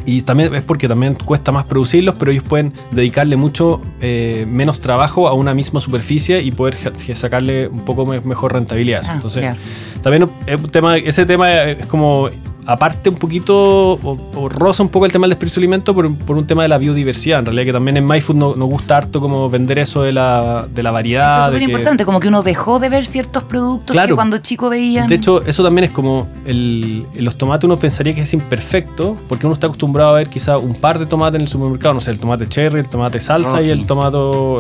Y 0.05 0.21
también 0.23 0.53
es 0.53 0.63
porque 0.63 0.89
también 0.89 1.15
cuesta 1.15 1.53
más 1.53 1.65
producirlos, 1.65 2.15
pero 2.19 2.31
ellos 2.31 2.43
pueden 2.43 2.73
dedicarle 2.91 3.37
mucho 3.37 3.81
eh, 4.01 4.45
menos 4.49 4.81
trabajo 4.81 5.29
a 5.29 5.33
una 5.33 5.53
misma 5.53 5.79
superficie 5.79 6.41
y 6.41 6.51
poder 6.51 6.77
sacarle 7.15 7.69
un 7.69 7.85
poco 7.85 8.05
mejor 8.05 8.51
rentabilidad. 8.51 9.03
Ah, 9.07 9.13
Entonces, 9.15 9.55
también 10.01 10.29
tema, 10.71 10.97
ese 10.97 11.25
tema 11.25 11.63
es 11.63 11.85
como 11.85 12.29
aparte 12.65 13.09
un 13.09 13.17
poquito, 13.17 13.93
o, 13.93 14.49
rosa 14.49 14.83
un 14.83 14.89
poco 14.89 15.05
el 15.05 15.11
tema 15.11 15.25
del 15.25 15.31
desperdicio 15.31 15.59
de 15.59 15.65
alimento 15.65 15.93
por, 15.93 16.15
por, 16.17 16.37
un 16.37 16.45
tema 16.45 16.63
de 16.63 16.69
la 16.69 16.77
biodiversidad, 16.77 17.39
en 17.39 17.45
realidad, 17.45 17.65
que 17.65 17.73
también 17.73 17.97
en 17.97 18.05
MyFood 18.05 18.35
no, 18.35 18.55
nos 18.55 18.69
gusta 18.69 18.97
harto 18.97 19.19
como 19.19 19.49
vender 19.49 19.79
eso 19.79 20.03
de 20.03 20.11
la, 20.11 20.67
de 20.73 20.83
la 20.83 20.91
variedad. 20.91 21.47
Eso 21.47 21.57
es 21.57 21.63
muy 21.63 21.71
importante, 21.71 22.05
como 22.05 22.19
que 22.19 22.27
uno 22.27 22.43
dejó 22.43 22.79
de 22.79 22.89
ver 22.89 23.05
ciertos 23.05 23.43
productos 23.43 23.95
que 23.95 24.15
cuando 24.15 24.37
chico 24.39 24.69
veían. 24.69 25.07
De 25.07 25.15
hecho, 25.15 25.43
eso 25.45 25.63
también 25.63 25.85
es 25.85 25.91
como 25.91 26.27
el, 26.45 27.05
los 27.15 27.37
tomates 27.37 27.65
uno 27.65 27.77
pensaría 27.77 28.13
que 28.13 28.21
es 28.21 28.33
imperfecto, 28.33 29.17
porque 29.27 29.45
uno 29.45 29.53
está 29.53 29.67
acostumbrado 29.67 30.11
a 30.11 30.13
ver 30.13 30.29
quizá 30.29 30.57
un 30.57 30.75
par 30.75 30.99
de 30.99 31.05
tomates 31.05 31.35
en 31.35 31.41
el 31.41 31.47
supermercado, 31.47 31.93
no 31.93 32.01
sé, 32.01 32.11
el 32.11 32.19
tomate 32.19 32.47
cherry, 32.47 32.79
el 32.79 32.89
tomate 32.89 33.19
salsa 33.19 33.61
y 33.61 33.69
el 33.69 33.85
tomate, 33.85 34.17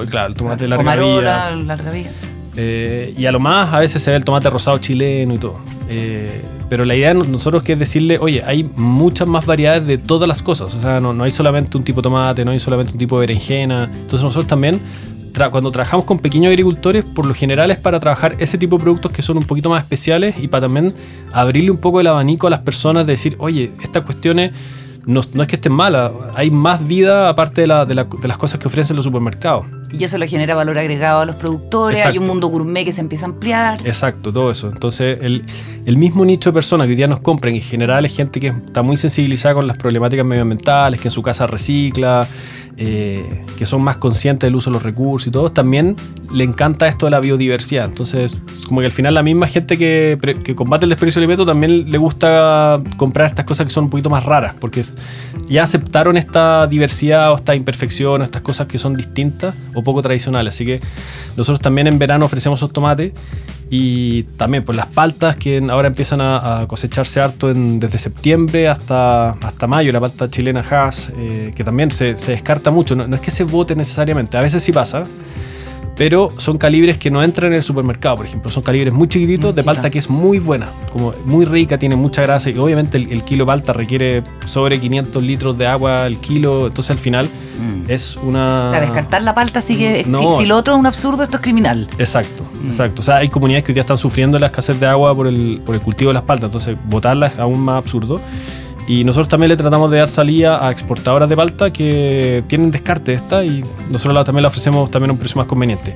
claro, 0.09 0.27
el 0.27 0.35
tomate 0.35 0.67
larga 0.67 0.95
vida. 0.95 1.51
larga 1.55 1.91
vida. 1.91 2.11
Eh, 2.55 3.13
y 3.17 3.25
a 3.25 3.31
lo 3.31 3.39
más 3.39 3.73
a 3.73 3.79
veces 3.79 4.01
se 4.01 4.11
ve 4.11 4.17
el 4.17 4.25
tomate 4.25 4.49
rosado 4.49 4.77
chileno 4.77 5.33
y 5.33 5.37
todo. 5.37 5.59
Eh, 5.89 6.41
pero 6.73 6.85
la 6.85 6.95
idea 6.95 7.13
de 7.13 7.23
nosotros 7.29 7.61
que 7.61 7.73
es 7.73 7.77
decirle, 7.77 8.17
oye, 8.19 8.41
hay 8.43 8.63
muchas 8.63 9.27
más 9.27 9.45
variedades 9.45 9.85
de 9.85 9.99
todas 9.99 10.27
las 10.27 10.41
cosas. 10.41 10.73
O 10.73 10.81
sea, 10.81 10.99
no, 10.99 11.13
no 11.13 11.23
hay 11.23 11.29
solamente 11.29 11.77
un 11.77 11.83
tipo 11.83 12.01
de 12.01 12.05
tomate, 12.05 12.43
no 12.43 12.49
hay 12.49 12.59
solamente 12.59 12.93
un 12.93 12.97
tipo 12.97 13.19
de 13.19 13.27
berenjena. 13.27 13.83
Entonces 13.83 14.23
nosotros 14.23 14.47
también, 14.47 14.81
cuando 15.51 15.69
trabajamos 15.69 16.03
con 16.07 16.17
pequeños 16.17 16.49
agricultores, 16.49 17.05
por 17.05 17.27
lo 17.27 17.35
general 17.35 17.69
es 17.69 17.77
para 17.77 17.99
trabajar 17.99 18.35
ese 18.39 18.57
tipo 18.57 18.79
de 18.79 18.85
productos 18.85 19.11
que 19.11 19.21
son 19.21 19.37
un 19.37 19.43
poquito 19.43 19.69
más 19.69 19.83
especiales 19.83 20.33
y 20.39 20.47
para 20.47 20.61
también 20.61 20.95
abrirle 21.31 21.69
un 21.69 21.77
poco 21.77 22.01
el 22.01 22.07
abanico 22.07 22.47
a 22.47 22.49
las 22.49 22.61
personas 22.61 23.05
de 23.05 23.13
decir, 23.13 23.35
oye, 23.37 23.71
estas 23.83 24.01
cuestiones 24.01 24.53
no, 25.05 25.19
es 25.19 25.47
que 25.47 25.57
estén 25.57 25.73
malas, 25.73 26.11
hay 26.33 26.49
más 26.49 26.87
vida 26.87 27.29
aparte 27.29 27.61
de, 27.61 27.67
la, 27.67 27.85
de, 27.85 27.93
las 27.93 28.37
cosas 28.39 28.59
que 28.59 28.67
ofrecen 28.67 28.95
los 28.95 29.05
supermercados. 29.05 29.67
Y 29.93 30.03
eso 30.03 30.17
le 30.17 30.27
genera 30.27 30.55
valor 30.55 30.77
agregado 30.77 31.21
a 31.21 31.25
los 31.25 31.35
productores, 31.35 32.03
hay 32.03 32.17
un 32.17 32.25
mundo 32.25 32.47
gourmet 32.47 32.83
que 32.83 32.91
se 32.91 32.99
empieza 32.99 33.25
a 33.25 33.29
ampliar. 33.29 33.79
Exacto, 33.85 34.33
todo 34.33 34.49
eso. 34.49 34.67
Entonces, 34.67 35.19
el, 35.21 35.45
el 35.85 35.97
mismo 35.97 36.25
nicho 36.25 36.49
de 36.49 36.53
personas 36.55 36.87
que 36.87 36.91
hoy 36.91 36.95
día 36.95 37.07
nos 37.07 37.19
compran, 37.19 37.53
en 37.53 37.61
general 37.61 38.03
es 38.03 38.15
gente 38.15 38.39
que 38.39 38.47
está 38.47 38.81
muy 38.81 38.97
sensibilizada 38.97 39.53
con 39.53 39.67
las 39.67 39.77
problemáticas 39.77 40.25
medioambientales, 40.25 40.99
que 40.99 41.09
en 41.09 41.11
su 41.11 41.21
casa 41.21 41.45
recicla, 41.45 42.27
eh, 42.77 43.45
que 43.57 43.67
son 43.67 43.83
más 43.83 43.97
conscientes 43.97 44.47
del 44.47 44.55
uso 44.55 44.71
de 44.71 44.75
los 44.75 44.83
recursos 44.83 45.27
y 45.27 45.31
todo, 45.31 45.51
también 45.51 45.95
le 46.31 46.43
encanta 46.43 46.87
esto 46.87 47.05
de 47.05 47.11
la 47.11 47.19
biodiversidad. 47.19 47.85
Entonces, 47.85 48.39
como 48.67 48.79
que 48.79 48.87
al 48.87 48.91
final 48.91 49.13
la 49.13 49.21
misma 49.21 49.47
gente 49.47 49.77
que, 49.77 50.17
combate 50.55 50.85
el 50.85 50.89
desperdicio 50.89 51.19
de 51.19 51.25
alimentos 51.25 51.45
también 51.45 51.91
le 51.91 51.97
gusta 51.97 52.81
comprar 52.97 53.27
estas 53.27 53.45
cosas 53.45 53.67
que 53.67 53.71
son 53.71 53.85
un 53.85 53.89
poquito 53.91 54.09
más 54.09 54.25
raras, 54.25 54.55
porque 54.59 54.81
ya 55.47 55.63
aceptaron 55.63 56.17
esta 56.17 56.65
diversidad 56.65 57.31
o 57.31 57.35
esta 57.35 57.53
imperfección 57.53 58.21
o 58.21 58.23
estas 58.23 58.41
cosas 58.41 58.67
que 58.67 58.77
son 58.77 58.95
distintas 58.95 59.55
o 59.75 59.83
poco 59.83 60.01
tradicionales. 60.01 60.55
Así 60.55 60.65
que 60.65 60.81
nosotros 61.37 61.59
también 61.59 61.87
en 61.87 61.99
verano 61.99 62.25
ofrecemos 62.25 62.59
esos 62.59 62.73
tomates 62.73 63.13
Y 63.75 64.21
también 64.37 64.63
pues 64.63 64.75
las 64.75 64.85
paltas 64.85 65.35
que 65.35 65.59
ahora 65.67 65.87
empiezan 65.87 66.21
a, 66.21 66.65
cosecharse 66.67 67.19
harto 67.19 67.51
desde 67.51 67.97
septiembre 67.97 68.67
hasta, 68.67 69.31
hasta 69.31 69.65
mayo, 69.65 69.91
la 69.91 69.99
palta 69.99 70.29
chilena 70.29 70.59
Haas, 70.61 71.11
eh, 71.17 71.53
que 71.55 71.63
también 71.63 71.89
se, 71.89 72.13
descarta 72.13 72.69
mucho. 72.69 72.93
No, 72.95 73.07
no, 73.07 73.15
es 73.15 73.21
que 73.23 73.31
se 73.31 73.43
vote 73.43 73.75
necesariamente, 73.75 74.37
a 74.37 74.41
veces 74.41 74.61
sí 74.61 74.71
pasa, 74.71 75.01
pero 75.95 76.29
son 76.37 76.57
calibres 76.57 76.97
que 76.97 77.11
no 77.11 77.21
entran 77.21 77.51
en 77.51 77.57
el 77.57 77.63
supermercado, 77.63 78.17
por 78.17 78.25
ejemplo. 78.25 78.49
Son 78.49 78.63
calibres 78.63 78.93
muy 78.93 79.07
chiquititos 79.07 79.53
de 79.53 79.63
palta 79.63 79.89
que 79.89 79.99
es 79.99 80.09
muy 80.09 80.39
buena, 80.39 80.67
como 80.91 81.13
muy 81.25 81.45
rica, 81.45 81.77
tiene 81.77 81.95
mucha 81.95 82.21
grasa 82.21 82.49
y 82.49 82.57
obviamente 82.57 82.97
el, 82.97 83.23
kilo 83.23 83.45
de 83.45 83.47
palta 83.47 83.73
requiere 83.73 84.23
sobre 84.45 84.79
500 84.79 85.23
litros 85.23 85.57
de 85.57 85.67
agua 85.67 86.05
al 86.05 86.17
kilo, 86.17 86.67
entonces 86.67 86.91
al 86.91 86.97
final 86.97 87.25
mm. 87.25 87.91
es 87.91 88.17
una... 88.17 88.63
O 88.63 88.67
sea, 88.67 88.81
descartar 88.81 89.21
la 89.21 89.35
palta 89.35 89.61
sigue... 89.61 90.03
si, 90.03 90.45
lo 90.45 90.57
otro 90.57 90.73
es 90.73 90.79
un 90.79 90.85
absurdo, 90.85 91.23
esto 91.23 91.37
es 91.37 91.43
criminal. 91.43 91.87
Exacto, 91.97 92.43
mm. 92.63 92.67
exacto. 92.67 93.01
O 93.01 93.03
sea, 93.03 93.17
hay 93.17 93.29
comunidades 93.29 93.63
que 93.63 93.71
hoy 93.71 93.75
día 93.75 93.81
están 93.81 93.97
sufriendo 93.97 94.39
la 94.39 94.47
escasez 94.47 94.79
de 94.79 94.87
agua 94.87 95.15
por 95.15 95.27
el, 95.27 95.61
por 95.65 95.75
el 95.75 95.81
cultivo 95.81 96.09
de 96.09 96.15
las 96.15 96.23
paltas, 96.23 96.47
entonces 96.47 96.77
botarlas 96.85 97.33
es 97.33 97.39
aún 97.39 97.59
más 97.59 97.77
absurdo. 97.77 98.19
Y 98.87 99.05
nosotros 99.05 99.29
también 99.29 99.49
le 99.49 99.57
tratamos 99.57 99.89
de 99.91 99.97
dar 99.97 100.09
salida 100.09 100.65
a 100.65 100.71
exportadoras 100.71 101.29
de 101.29 101.35
palta 101.37 101.71
que 101.71 102.43
tienen 102.47 102.69
descarte 102.69 103.11
de 103.11 103.15
esta 103.15 103.45
y 103.45 103.63
nosotros 103.89 104.25
también 104.25 104.43
la 104.43 104.49
ofrecemos 104.49 104.91
también 104.91 105.11
a 105.11 105.13
un 105.13 105.19
precio 105.19 105.37
más 105.37 105.47
conveniente. 105.47 105.95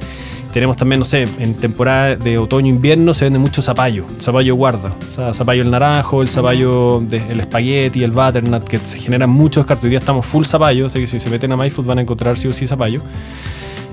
Tenemos 0.54 0.78
también, 0.78 1.00
no 1.00 1.06
sé, 1.06 1.28
en 1.40 1.54
temporada 1.54 2.16
de 2.16 2.38
otoño-invierno 2.38 3.14
se 3.14 3.26
vende 3.26 3.38
mucho 3.38 3.62
zapallo, 3.62 4.06
zapallo 4.20 4.56
guarda, 4.56 4.94
o 5.08 5.12
sea, 5.12 5.34
zapallo 5.34 5.62
el 5.62 5.70
naranjo, 5.70 6.22
el 6.22 6.30
zapallo 6.30 7.02
del 7.02 7.42
espagueti, 7.42 8.04
el 8.04 8.12
butternut, 8.12 8.64
que 8.64 8.78
se 8.78 9.00
generan 9.00 9.30
muchos 9.30 9.66
descarte. 9.66 9.84
Hoy 9.84 9.90
día 9.92 10.00
estamos 10.00 10.26
full 10.26 10.46
zapallo, 10.46 10.86
así 10.86 11.00
que 11.00 11.08
si 11.08 11.20
se 11.20 11.30
meten 11.30 11.52
a 11.52 11.58
MyFood 11.58 11.86
van 11.86 12.00
a 12.00 12.02
encontrar 12.02 12.38
sí 12.38 12.48
o 12.48 12.54
sí 12.54 12.66
zapallo. 12.66 13.02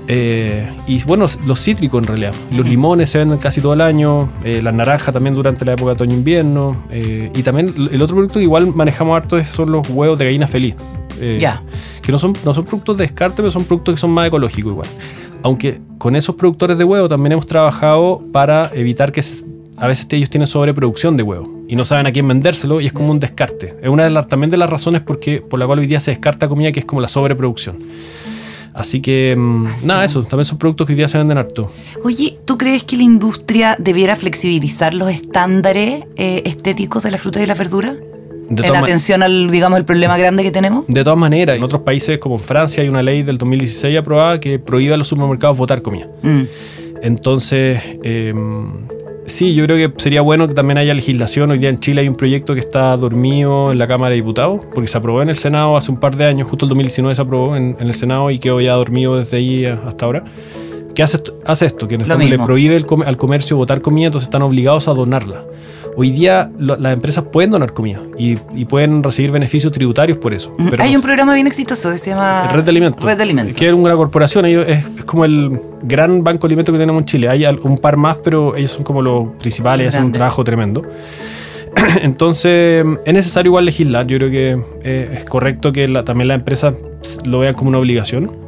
Eh, 0.07 0.71
y 0.87 1.03
bueno, 1.03 1.25
los 1.45 1.59
cítricos 1.59 2.01
en 2.01 2.07
realidad. 2.07 2.33
Los 2.51 2.67
limones 2.67 3.09
se 3.09 3.17
venden 3.17 3.37
casi 3.37 3.61
todo 3.61 3.73
el 3.73 3.81
año, 3.81 4.29
eh, 4.43 4.61
la 4.61 4.71
naranja 4.71 5.11
también 5.11 5.35
durante 5.35 5.65
la 5.65 5.73
época 5.73 5.91
de 5.91 5.93
otoño-invierno. 5.93 6.85
Eh, 6.91 7.31
y 7.33 7.43
también 7.43 7.73
el 7.91 8.01
otro 8.01 8.15
producto 8.15 8.39
que 8.39 8.43
igual 8.43 8.73
manejamos 8.73 9.15
harto 9.15 9.43
son 9.45 9.71
los 9.71 9.89
huevos 9.89 10.19
de 10.19 10.25
gallina 10.25 10.47
feliz. 10.47 10.75
ya. 11.39 11.63
Que 12.01 12.11
no 12.11 12.19
son, 12.19 12.33
no 12.45 12.53
son 12.53 12.65
productos 12.65 12.97
de 12.97 13.03
descarte, 13.03 13.37
pero 13.37 13.51
son 13.51 13.63
productos 13.63 13.95
que 13.95 14.01
son 14.01 14.11
más 14.11 14.27
ecológicos 14.27 14.71
igual. 14.71 14.87
Aunque 15.41 15.79
con 15.97 16.15
esos 16.15 16.35
productores 16.35 16.77
de 16.77 16.83
huevo 16.83 17.07
también 17.07 17.33
hemos 17.33 17.47
trabajado 17.47 18.21
para 18.31 18.71
evitar 18.73 19.11
que 19.11 19.23
a 19.77 19.87
veces 19.87 20.07
ellos 20.11 20.29
tienen 20.29 20.47
sobreproducción 20.47 21.17
de 21.17 21.23
huevo 21.23 21.63
y 21.67 21.75
no 21.75 21.85
saben 21.85 22.07
a 22.07 22.11
quién 22.11 22.27
vendérselo 22.27 22.79
y 22.81 22.87
es 22.87 22.93
como 22.93 23.11
un 23.11 23.19
descarte. 23.19 23.75
Es 23.81 23.89
una 23.89 24.03
de 24.03 24.09
las, 24.09 24.27
también 24.27 24.49
de 24.49 24.57
las 24.57 24.69
razones 24.69 25.01
porque, 25.01 25.41
por 25.41 25.59
la 25.59 25.65
cual 25.65 25.79
hoy 25.79 25.87
día 25.87 25.99
se 25.99 26.11
descarta 26.11 26.47
comida 26.47 26.71
que 26.71 26.79
es 26.79 26.85
como 26.85 27.01
la 27.01 27.07
sobreproducción. 27.07 27.77
Así 28.75 29.01
que, 29.01 29.35
mm, 29.37 29.85
nada, 29.85 30.03
eso, 30.03 30.21
también 30.23 30.43
son 30.43 30.57
productos 30.57 30.85
que 30.85 30.93
hoy 30.93 30.97
día 30.97 31.07
se 31.07 31.17
venden 31.17 31.37
harto. 31.37 31.71
Oye, 32.03 32.37
¿tú 32.43 32.57
crees 32.57 32.83
que 32.83 32.97
la 32.97 33.03
industria 33.03 33.77
debiera 33.79 34.17
flexibilizar 34.17 34.93
los 34.93 35.09
estándares 35.09 36.03
eh, 36.17 36.41
estéticos 36.43 37.03
de 37.03 37.11
la 37.11 37.17
fruta 37.17 37.41
y 37.41 37.45
la 37.45 37.55
verdura? 37.55 37.95
en 38.47 38.75
atención 38.75 39.23
al, 39.23 39.49
digamos, 39.49 39.79
el 39.79 39.85
problema 39.85 40.17
grande 40.17 40.43
que 40.43 40.51
tenemos? 40.51 40.85
De 40.87 41.03
todas 41.03 41.17
maneras, 41.17 41.55
en 41.55 41.63
otros 41.63 41.81
países 41.81 42.19
como 42.19 42.37
Francia 42.37 42.83
hay 42.83 42.89
una 42.89 43.01
ley 43.01 43.23
del 43.23 43.39
2016 43.39 43.97
aprobada 43.97 44.39
que 44.39 44.59
prohíbe 44.59 44.93
a 44.93 44.97
los 44.97 45.07
supermercados 45.07 45.57
votar 45.57 45.81
comida. 45.81 46.07
Mm. 46.21 46.43
Entonces, 47.01 47.81
eh, 48.03 48.33
Sí, 49.25 49.55
yo 49.55 49.65
creo 49.65 49.91
que 49.91 50.01
sería 50.01 50.21
bueno 50.21 50.47
que 50.47 50.53
también 50.53 50.77
haya 50.77 50.93
legislación. 50.93 51.49
Hoy 51.49 51.57
día 51.57 51.69
en 51.69 51.79
Chile 51.79 52.01
hay 52.01 52.07
un 52.07 52.15
proyecto 52.15 52.53
que 52.53 52.59
está 52.59 52.95
dormido 52.95 53.71
en 53.71 53.79
la 53.79 53.87
Cámara 53.87 54.11
de 54.11 54.17
Diputados, 54.17 54.61
porque 54.71 54.87
se 54.87 54.97
aprobó 54.97 55.21
en 55.23 55.29
el 55.29 55.35
Senado 55.35 55.75
hace 55.75 55.91
un 55.91 55.99
par 55.99 56.15
de 56.15 56.25
años, 56.25 56.47
justo 56.47 56.65
el 56.65 56.69
2019 56.69 57.15
se 57.15 57.21
aprobó 57.21 57.55
en, 57.55 57.75
el 57.79 57.93
Senado 57.95 58.29
y 58.29 58.37
quedó 58.37 58.61
ya 58.61 58.73
dormido 58.73 59.17
desde 59.17 59.37
ahí 59.37 59.65
hasta 59.65 60.05
ahora. 60.05 60.23
¿Qué 60.93 61.01
hace, 61.01 61.19
hace 61.45 61.65
esto? 61.65 61.87
Que 61.87 61.95
en 61.95 62.01
el 62.01 62.07
fondo 62.07 62.25
le 62.25 62.39
prohíbe 62.39 62.75
al 62.75 63.17
comercio 63.17 63.57
votar 63.57 63.81
comida, 63.81 64.07
entonces 64.07 64.27
están 64.27 64.43
obligados 64.43 64.87
a 64.87 64.93
donarla. 64.93 65.43
Hoy 65.97 66.09
día 66.11 66.51
las 66.57 66.93
empresas 66.93 67.23
pueden 67.31 67.51
donar 67.51 67.73
comida 67.73 68.01
y, 68.17 68.35
pueden 68.65 69.01
recibir 69.01 69.31
beneficios 69.31 69.71
tributarios 69.71 70.17
por 70.17 70.33
eso. 70.33 70.53
Hay 70.79 70.95
un 70.95 71.01
programa 71.01 71.33
bien 71.35 71.47
exitoso 71.47 71.91
que 71.91 71.97
se 71.97 72.09
llama 72.09 72.51
Red 72.51 72.63
de 72.63 72.69
Alimentos. 72.71 73.03
Red 73.03 73.17
de 73.17 73.23
Alimentos. 73.23 73.57
Que 73.57 73.67
es 73.67 73.73
una 73.73 73.95
corporación, 73.95 74.45
ellos 74.45 74.65
es, 74.67 74.85
como 75.05 75.23
el 75.23 75.59
gran 75.83 76.23
banco 76.23 76.47
de 76.47 76.53
alimentos 76.53 76.73
que 76.73 76.79
tenemos 76.79 77.01
en 77.01 77.05
Chile. 77.05 77.29
Hay 77.29 77.45
un 77.45 77.77
par 77.77 77.95
más, 77.95 78.17
pero 78.23 78.55
ellos 78.55 78.71
son 78.71 78.83
como 78.83 79.01
los 79.01 79.29
principales, 79.39 79.89
hacen 79.89 80.05
un 80.05 80.11
trabajo 80.11 80.43
tremendo. 80.43 80.83
Entonces, 82.01 82.85
es 83.05 83.13
necesario 83.13 83.49
igual 83.49 83.65
legislar. 83.65 84.05
Yo 84.07 84.17
creo 84.17 84.29
que 84.29 84.61
eh, 84.83 85.15
es 85.17 85.25
correcto 85.25 85.71
que 85.71 85.87
también 86.05 86.27
la 86.27 86.35
empresa 86.35 86.73
lo 87.25 87.39
vea 87.39 87.53
como 87.53 87.69
una 87.69 87.79
obligación. 87.79 88.44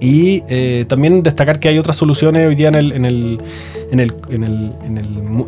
Y 0.00 0.42
eh, 0.48 0.84
también 0.88 1.22
destacar 1.22 1.58
que 1.58 1.68
hay 1.68 1.78
otras 1.78 1.96
soluciones 1.96 2.46
hoy 2.46 2.54
día 2.54 2.68
en, 2.68 2.74
el, 2.74 2.92
en, 2.92 3.04
el, 3.04 3.40
en, 3.90 4.00
el, 4.00 4.12
en, 4.30 4.44
el, 4.44 4.72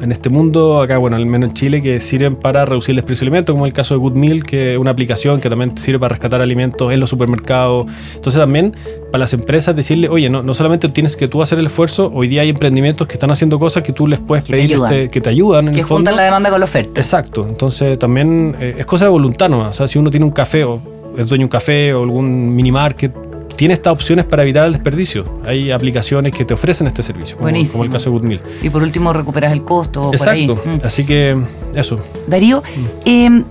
en, 0.00 0.12
este 0.12 0.30
mundo, 0.30 0.80
acá, 0.80 0.96
bueno, 0.98 1.16
al 1.16 1.26
menos 1.26 1.50
en 1.50 1.54
Chile, 1.54 1.82
que 1.82 2.00
sirven 2.00 2.34
para 2.36 2.64
reducir 2.64 2.96
el 2.96 3.04
precio 3.04 3.24
de 3.24 3.28
alimentos, 3.28 3.52
como 3.52 3.66
el 3.66 3.72
caso 3.72 3.94
de 3.94 4.00
Good 4.00 4.14
Meal, 4.14 4.44
que 4.44 4.72
es 4.72 4.78
una 4.78 4.90
aplicación 4.90 5.40
que 5.40 5.50
también 5.50 5.76
sirve 5.76 5.98
para 5.98 6.10
rescatar 6.10 6.40
alimentos 6.40 6.92
en 6.92 7.00
los 7.00 7.10
supermercados. 7.10 7.86
Entonces 8.14 8.40
también 8.40 8.74
para 9.10 9.20
las 9.20 9.34
empresas 9.34 9.76
decirle, 9.76 10.08
oye, 10.08 10.30
no, 10.30 10.42
no 10.42 10.54
solamente 10.54 10.88
tienes 10.88 11.16
que 11.16 11.28
tú 11.28 11.42
hacer 11.42 11.58
el 11.58 11.66
esfuerzo, 11.66 12.10
hoy 12.14 12.28
día 12.28 12.42
hay 12.42 12.48
emprendimientos 12.48 13.06
que 13.06 13.14
están 13.14 13.30
haciendo 13.30 13.58
cosas 13.58 13.82
que 13.82 13.92
tú 13.92 14.06
les 14.06 14.18
puedes 14.18 14.48
pedir 14.48 14.72
este, 14.72 15.08
que 15.08 15.20
te 15.20 15.28
ayudan. 15.28 15.68
En 15.68 15.74
que 15.74 15.82
juntan 15.82 16.16
la 16.16 16.22
demanda 16.22 16.50
con 16.50 16.60
la 16.60 16.64
oferta. 16.64 17.00
Exacto, 17.00 17.46
entonces 17.46 17.98
también 17.98 18.56
eh, 18.60 18.76
es 18.78 18.86
cosa 18.86 19.04
de 19.04 19.10
voluntad 19.10 19.52
O 19.52 19.72
sea, 19.72 19.88
si 19.88 19.98
uno 19.98 20.10
tiene 20.10 20.24
un 20.26 20.32
café 20.32 20.64
o 20.64 20.80
es 21.16 21.28
dueño 21.28 21.42
de 21.42 21.44
un 21.44 21.50
café 21.50 21.94
o 21.94 22.02
algún 22.02 22.54
mini 22.54 22.70
market 22.70 23.27
tiene 23.58 23.74
estas 23.74 23.92
opciones 23.92 24.24
para 24.24 24.44
evitar 24.44 24.66
el 24.66 24.72
desperdicio. 24.72 25.40
Hay 25.44 25.72
aplicaciones 25.72 26.32
que 26.32 26.44
te 26.44 26.54
ofrecen 26.54 26.86
este 26.86 27.02
servicio, 27.02 27.36
como, 27.36 27.50
como 27.72 27.84
el 27.84 27.90
caso 27.90 28.08
de 28.08 28.10
Goodmill. 28.16 28.40
Y 28.62 28.70
por 28.70 28.84
último 28.84 29.12
recuperas 29.12 29.52
el 29.52 29.64
costo. 29.64 30.12
Exacto, 30.12 30.54
por 30.54 30.68
ahí. 30.68 30.76
Mm. 30.76 30.80
así 30.84 31.04
que 31.04 31.36
eso. 31.74 31.98
Darío, 32.28 32.62
mm. 32.62 32.86
em, 33.04 33.44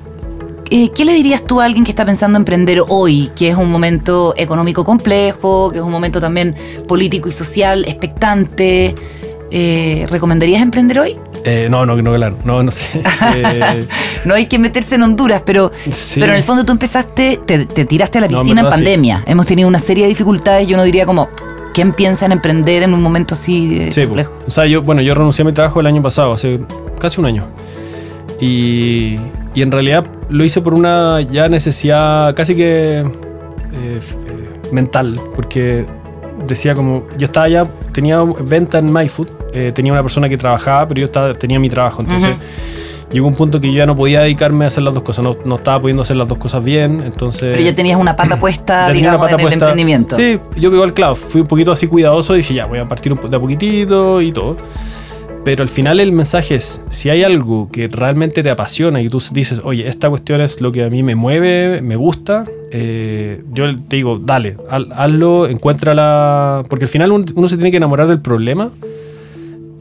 eh, 0.71 0.91
¿qué 0.95 1.03
le 1.03 1.11
dirías 1.11 1.43
tú 1.43 1.59
a 1.59 1.65
alguien 1.65 1.83
que 1.83 1.91
está 1.91 2.05
pensando 2.05 2.39
emprender 2.39 2.81
hoy, 2.87 3.29
que 3.35 3.49
es 3.49 3.57
un 3.57 3.69
momento 3.69 4.33
económico 4.37 4.85
complejo, 4.85 5.71
que 5.71 5.79
es 5.79 5.83
un 5.83 5.91
momento 5.91 6.21
también 6.21 6.55
político 6.87 7.27
y 7.27 7.33
social 7.33 7.83
expectante? 7.85 8.95
Eh, 9.51 10.05
¿Recomendarías 10.09 10.61
emprender 10.61 10.99
hoy? 10.99 11.17
Eh, 11.43 11.67
no, 11.69 11.85
no, 11.85 11.95
no, 11.95 12.13
claro, 12.13 12.37
no, 12.43 12.63
no 12.63 12.71
sé. 12.71 13.01
Eh, 13.35 13.87
no 14.25 14.33
hay 14.33 14.47
que 14.47 14.59
meterse 14.59 14.95
en 14.95 15.03
Honduras, 15.03 15.41
pero, 15.45 15.71
pero 16.15 16.31
en 16.31 16.37
el 16.37 16.43
fondo 16.43 16.65
tú 16.65 16.71
empezaste, 16.73 17.39
te, 17.45 17.65
tiraste 17.85 18.17
a 18.17 18.21
la 18.21 18.27
piscina 18.27 18.61
en 18.61 18.69
pandemia. 18.69 19.23
Hemos 19.25 19.45
tenido 19.45 19.67
una 19.67 19.79
serie 19.79 20.03
de 20.03 20.09
dificultades, 20.09 20.67
yo 20.67 20.75
no 20.75 20.83
diría 20.83 21.05
como, 21.05 21.29
¿quién 21.73 21.93
piensa 21.93 22.25
en 22.25 22.33
emprender 22.33 22.83
en 22.83 22.93
un 22.93 23.01
momento 23.01 23.35
así 23.35 23.89
de 23.89 24.05
complejo? 24.05 24.33
O 24.47 24.51
sea, 24.51 24.65
yo, 24.65 24.81
bueno, 24.81 25.01
yo 25.01 25.13
renuncié 25.13 25.43
a 25.43 25.45
mi 25.45 25.53
trabajo 25.53 25.79
el 25.79 25.87
año 25.87 26.01
pasado, 26.01 26.33
hace 26.33 26.59
casi 26.99 27.19
un 27.19 27.27
año. 27.27 27.45
Y, 28.41 29.17
y 29.55 29.61
en 29.61 29.71
realidad 29.71 30.05
lo 30.29 30.43
hice 30.43 30.61
por 30.61 30.73
una 30.73 31.21
ya 31.21 31.47
necesidad 31.47 32.35
casi 32.35 32.55
que 32.55 33.05
mental, 34.71 35.19
porque 35.35 35.85
decía 36.47 36.73
como, 36.73 37.07
yo 37.17 37.25
estaba 37.25 37.47
ya, 37.47 37.69
tenía 37.93 38.21
venta 38.23 38.79
en 38.79 38.91
MyFood, 38.91 39.29
eh, 39.53 39.71
tenía 39.73 39.91
una 39.91 40.01
persona 40.01 40.29
que 40.29 40.37
trabajaba, 40.37 40.87
pero 40.87 41.01
yo 41.01 41.05
estaba, 41.05 41.33
tenía 41.33 41.59
mi 41.59 41.69
trabajo, 41.69 42.01
entonces... 42.01 42.35
Llegó 43.11 43.25
un 43.25 43.35
punto 43.35 43.61
que 43.61 43.67
yo 43.67 43.77
ya 43.77 43.85
no 43.85 43.95
podía 43.95 44.19
dedicarme 44.19 44.65
a 44.65 44.67
hacer 44.67 44.83
las 44.83 44.93
dos 44.93 45.01
cosas, 45.01 45.23
no, 45.23 45.37
no, 45.45 45.55
estaba 45.55 45.79
pudiendo 45.79 46.03
hacer 46.03 46.17
las 46.17 46.27
dos 46.27 46.37
cosas 46.37 46.61
bien, 46.61 47.01
entonces... 47.05 47.53
Pero 47.53 47.63
ya 47.63 47.73
tenías 47.73 47.97
una 47.97 48.17
pata 48.17 48.37
puesta, 48.39 48.91
digamos, 48.91 49.31
en 49.31 49.39
el 49.39 49.53
emprendimiento. 49.53 50.15
Sí, 50.17 50.37
yo 50.57 50.73
igual, 50.73 50.93
claro, 50.93 51.15
fui 51.15 51.39
un 51.39 51.47
poquito 51.47 51.71
así 51.71 51.87
cuidadoso 51.87 52.35
y 52.35 52.39
dije, 52.39 52.53
ya, 52.53 52.65
voy 52.65 52.79
a 52.79 52.87
partir 52.87 53.13
un, 53.13 53.29
de 53.29 53.37
a 53.37 53.39
poquitito 53.39 54.21
y 54.21 54.33
todo. 54.33 54.57
Pero 55.45 55.63
al 55.63 55.69
final 55.69 56.01
el 56.01 56.11
mensaje 56.11 56.55
es, 56.55 56.81
si 56.89 57.09
hay 57.09 57.23
algo 57.23 57.69
que 57.71 57.87
realmente 57.87 58.43
te 58.43 58.49
apasiona 58.49 59.01
y 59.01 59.07
tú 59.07 59.23
dices, 59.31 59.61
oye, 59.63 59.87
esta 59.87 60.09
cuestión 60.09 60.41
es 60.41 60.59
lo 60.59 60.73
que 60.73 60.83
a 60.83 60.89
mí 60.89 61.03
me 61.03 61.15
mueve, 61.15 61.81
me 61.81 61.95
gusta, 61.95 62.43
eh, 62.69 63.41
yo 63.53 63.73
te 63.87 63.95
digo, 63.95 64.19
dale, 64.19 64.57
hazlo, 64.69 65.47
encuéntrala, 65.47 66.63
porque 66.69 66.83
al 66.83 66.89
final 66.89 67.13
uno, 67.13 67.47
se 67.47 67.55
tiene 67.55 67.71
que 67.71 67.77
enamorar 67.77 68.07
del 68.07 68.19
problema 68.19 68.71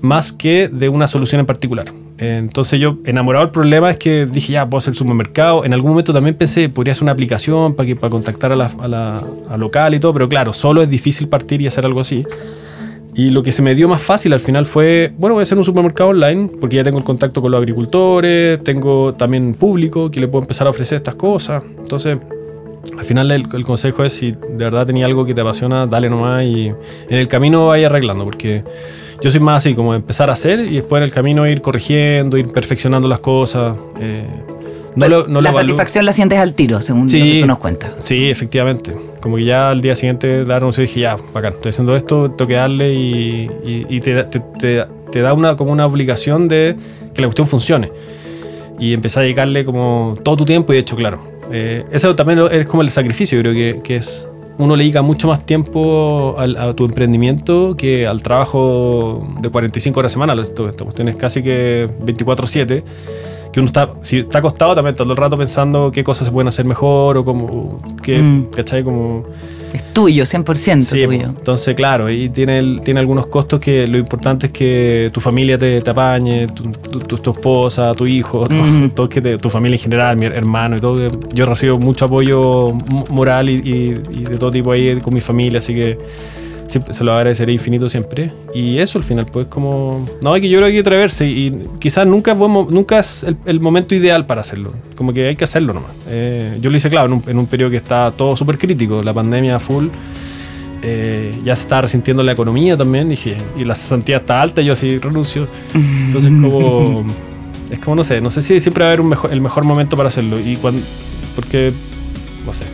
más 0.00 0.32
que 0.32 0.68
de 0.68 0.88
una 0.88 1.06
solución 1.06 1.40
en 1.40 1.46
particular. 1.46 1.87
Entonces 2.18 2.80
yo, 2.80 2.98
enamorado 3.04 3.44
del 3.44 3.52
problema, 3.52 3.90
es 3.90 3.98
que 3.98 4.26
dije, 4.26 4.54
ya, 4.54 4.68
puedo 4.68 4.78
hacer 4.78 4.94
supermercado. 4.94 5.64
En 5.64 5.74
algún 5.74 5.90
momento 5.90 6.12
también 6.12 6.35
pensé, 6.35 6.68
podría 6.68 6.92
hacer 6.92 7.02
una 7.02 7.12
aplicación 7.12 7.74
para, 7.74 7.87
que, 7.87 7.96
para 7.96 8.11
contactar 8.11 8.52
a 8.52 8.56
la, 8.56 8.66
a 8.80 8.88
la 8.88 9.22
a 9.50 9.56
local 9.56 9.94
y 9.94 10.00
todo, 10.00 10.12
pero 10.14 10.28
claro, 10.28 10.52
solo 10.52 10.82
es 10.82 10.88
difícil 10.88 11.28
partir 11.28 11.61
y 11.61 11.66
hacer 11.66 11.85
algo 11.85 12.00
así. 12.00 12.24
Y 13.16 13.30
lo 13.30 13.42
que 13.42 13.50
se 13.50 13.62
me 13.62 13.74
dio 13.74 13.88
más 13.88 14.02
fácil 14.02 14.35
al 14.35 14.40
final 14.40 14.66
fue, 14.66 15.12
bueno, 15.16 15.35
voy 15.35 15.40
a 15.40 15.44
hacer 15.44 15.56
un 15.56 15.64
supermercado 15.64 16.11
online 16.11 16.50
porque 16.61 16.76
ya 16.76 16.85
tengo 16.85 16.98
el 16.98 17.04
contacto 17.04 17.40
con 17.40 17.50
los 17.50 17.59
agricultores, 17.59 18.62
tengo 18.62 19.14
también 19.14 19.54
público 19.54 20.11
que 20.11 20.20
le 20.20 20.28
puedo 20.28 20.42
empezar 20.42 20.66
a 20.66 20.70
ofrecer 20.70 20.96
estas 20.96 21.14
cosas. 21.14 21.62
Entonces, 21.78 22.18
al 22.98 23.04
final 23.04 23.30
el, 23.30 23.64
consejo 23.64 24.04
es 24.04 24.12
si 24.12 24.32
de 24.32 24.64
verdad 24.64 24.87
tenía 24.87 25.06
algo 25.06 25.24
que 25.24 25.32
te 25.32 25.40
apasiona, 25.40 25.87
dale 25.87 26.11
nomás 26.11 26.44
y 26.44 26.66
en 26.68 27.18
el 27.18 27.26
camino 27.26 27.68
vaya 27.68 27.87
arreglando 27.87 28.24
porque 28.24 28.64
yo 29.20 29.31
soy 29.31 29.40
más 29.40 29.59
así 29.59 29.74
como 29.74 29.94
empezar 29.94 30.31
a 30.31 30.35
hacer 30.35 30.61
y 30.61 30.76
después 30.76 31.00
en 31.00 31.05
el 31.05 31.12
camino 31.12 31.46
ir 31.46 31.62
corrigiendo, 31.62 32.37
ir 32.37 32.52
perfeccionando 32.52 33.09
las 33.09 33.20
cosas. 33.20 33.76
Eh, 33.98 34.26
la 34.96 35.52
satisfacción 35.52 36.07
la 36.07 36.12
sientes 36.12 36.38
al 36.38 36.55
tiro, 36.55 36.81
según 36.81 37.07
lo 37.07 37.12
que 37.12 37.40
tú 37.40 37.46
nos 37.46 37.59
cuentas. 37.59 37.94
Sí, 37.98 38.31
efectivamente. 38.31 38.96
Como 39.20 39.37
que 39.37 39.44
ya 39.44 39.68
al 39.70 39.83
día 39.83 39.94
siguiente 39.94 40.44
dar 40.44 40.64
un 40.64 40.70
dije, 40.70 41.00
ya, 41.00 41.16
bacán, 41.35 41.55
estoy 41.55 41.70
haciendo 41.70 41.94
esto, 41.94 42.31
tengo 42.31 42.48
que 42.48 42.55
darle 42.55 42.94
y, 42.94 44.00
te, 44.00 44.24
te 44.24 45.20
da 45.20 45.35
una, 45.35 45.57
como 45.57 45.72
una 45.72 45.87
obligación 45.87 46.48
de 46.48 46.76
que 47.14 47.20
la 47.20 47.29
cuestión 47.29 47.46
funcione. 47.46 47.92
Y 48.79 48.92
empezar 48.92 49.22
a 49.22 49.24
dedicarle 49.24 49.64
como 49.64 50.16
todo 50.22 50.37
tu 50.37 50.44
tiempo 50.44 50.72
y 50.72 50.76
de 50.76 50.81
hecho, 50.81 50.96
claro. 50.96 51.20
Eh, 51.50 51.85
eso 51.90 52.14
también 52.16 52.40
es 52.50 52.66
como 52.66 52.83
el 52.83 52.90
sacrificio, 52.90 53.38
creo 53.40 53.52
que, 53.52 53.81
que 53.83 53.96
es 53.96 54.29
uno 54.58 54.76
le 54.76 54.84
dedica 54.84 55.02
mucho 55.02 55.28
más 55.28 55.44
tiempo 55.44 56.34
al, 56.38 56.56
a 56.56 56.74
tu 56.74 56.84
emprendimiento 56.84 57.76
que 57.76 58.06
al 58.06 58.22
trabajo 58.22 59.26
de 59.40 59.50
45 59.50 59.98
horas 59.98 60.12
a 60.12 60.14
semana. 60.14 60.34
Esto, 60.40 60.70
tienes 60.94 61.16
casi 61.16 61.42
que 61.42 61.88
24/7. 62.04 62.82
Que 63.52 63.60
uno 63.60 63.66
está, 63.66 63.88
si 64.02 64.18
está 64.18 64.38
acostado 64.38 64.74
también 64.74 64.94
todo 64.96 65.10
el 65.10 65.16
rato 65.16 65.38
pensando 65.38 65.90
qué 65.90 66.04
cosas 66.04 66.26
se 66.26 66.32
pueden 66.32 66.48
hacer 66.48 66.66
mejor 66.66 67.16
o 67.16 67.24
como, 67.24 67.80
qué, 68.02 68.18
Mm. 68.18 68.46
¿cachai? 68.54 68.82
Como, 68.84 69.24
Es 69.72 69.92
tuyo, 69.92 70.24
100% 70.24 70.81
Sí, 70.94 71.05
tuyo. 71.05 71.22
entonces, 71.26 71.74
claro, 71.74 72.09
y 72.11 72.29
tiene, 72.31 72.81
tiene 72.85 73.00
algunos 73.00 73.26
costos 73.26 73.61
que 73.61 73.87
lo 73.87 73.98
importante 73.98 74.46
es 74.46 74.52
que 74.52 75.11
tu 75.12 75.20
familia 75.20 75.59
te, 75.59 75.81
te 75.83 75.90
apañe, 75.90 76.46
tu, 76.46 76.64
tu- 77.20 77.31
esposa, 77.33 77.92
tu 77.94 78.07
hijo, 78.07 78.46
todo- 78.94 79.09
que 79.09 79.20
te- 79.20 79.38
tu 79.38 79.50
familia 79.50 79.76
en 79.76 79.83
general, 79.83 80.16
mi 80.16 80.26
hermano 80.26 80.76
y 80.76 80.81
todo. 80.81 81.09
Yo 81.35 81.46
recibo 81.46 81.79
mucho 81.79 82.05
apoyo 82.07 82.72
moral 83.11 83.50
y, 83.50 83.55
y- 83.55 84.20
y 84.20 84.24
de 84.24 84.37
todo 84.37 84.50
tipo 84.50 84.72
ahí 84.72 84.98
con 85.00 85.12
mi 85.12 85.20
familia, 85.20 85.59
así 85.59 85.74
que 85.74 85.98
siempre- 86.68 86.94
se 86.94 87.05
lo 87.05 87.12
agradeceré 87.12 87.52
infinito 87.52 87.88
siempre. 87.88 88.33
Y 88.55 88.79
eso 88.79 88.98
al 88.98 89.05
final, 89.05 89.26
pues 89.26 89.46
como... 89.48 90.07
No, 90.22 90.33
hay 90.33 90.40
que 90.40 90.48
yo 90.48 90.59
creo 90.59 90.66
que 90.66 90.70
hay 90.70 90.74
que 90.76 90.81
atreverse 90.81 91.26
y, 91.29 91.46
y 91.46 91.62
quizás 91.79 92.07
nunca 92.07 92.33
es, 92.33 92.38
buen 92.38 92.52
nunca 92.70 92.98
es 92.98 93.22
el, 93.24 93.37
el 93.46 93.61
momento 93.61 93.94
ideal 93.94 94.26
para 94.26 94.40
hacerlo. 94.40 94.72
Como 94.94 95.12
que 95.12 95.29
hay 95.29 95.37
que 95.37 95.44
hacerlo 95.44 95.72
nomás. 95.72 95.90
Eh, 96.09 96.59
yo 96.61 96.70
lo 96.70 96.76
hice, 96.76 96.88
claro, 96.90 97.07
en 97.07 97.12
un, 97.14 97.24
en 97.26 97.38
un 97.38 97.46
periodo 97.46 97.70
que 97.70 97.76
está 97.79 98.11
todo 98.11 98.37
súper 98.37 98.59
crítico, 98.59 99.02
la 99.02 99.12
pandemia 99.14 99.59
full. 99.61 99.87
Eh, 100.83 101.35
ya 101.44 101.57
se 101.57 101.62
estaba 101.62 101.83
resintiendo 101.83 102.22
la 102.22 102.33
economía 102.33 102.76
también, 102.76 103.09
dije, 103.09 103.37
y 103.59 103.64
la 103.64 103.74
cesantía 103.74 104.18
está 104.18 104.40
alta, 104.42 104.62
yo 104.62 104.72
así 104.74 104.98
renuncio. 104.98 105.48
Entonces 105.74 106.31
como... 106.42 107.05
Es 107.70 107.81
como, 107.81 107.96
no 107.96 108.05
sé, 108.05 108.20
no 108.20 108.31
sé 108.31 108.42
si 108.42 108.61
siempre 108.61 108.85
va 108.85 108.90
a 108.90 108.90
haber 108.90 109.00
un 109.00 109.09
mejor, 109.09 109.33
el 109.33 109.40
mejor 109.40 109.64
momento 109.64 109.96
para 109.96 110.09
hacerlo. 110.09 110.38
Y 110.38 110.57
cuando... 110.57 110.81
Porque... 111.35 111.72
No 112.44 112.52
sé. 112.52 112.64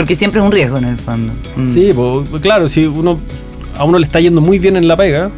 Porque 0.00 0.14
siempre 0.14 0.40
es 0.40 0.46
un 0.46 0.50
riesgo 0.50 0.78
en 0.78 0.84
el 0.86 0.96
fondo. 0.96 1.34
Mm. 1.56 1.64
Sí, 1.70 1.92
pues, 1.94 2.40
claro, 2.40 2.68
si 2.68 2.86
uno 2.86 3.20
a 3.76 3.84
uno 3.84 3.98
le 3.98 4.06
está 4.06 4.18
yendo 4.18 4.40
muy 4.40 4.58
bien 4.58 4.78
en 4.78 4.88
la 4.88 4.96
pega, 4.96 5.30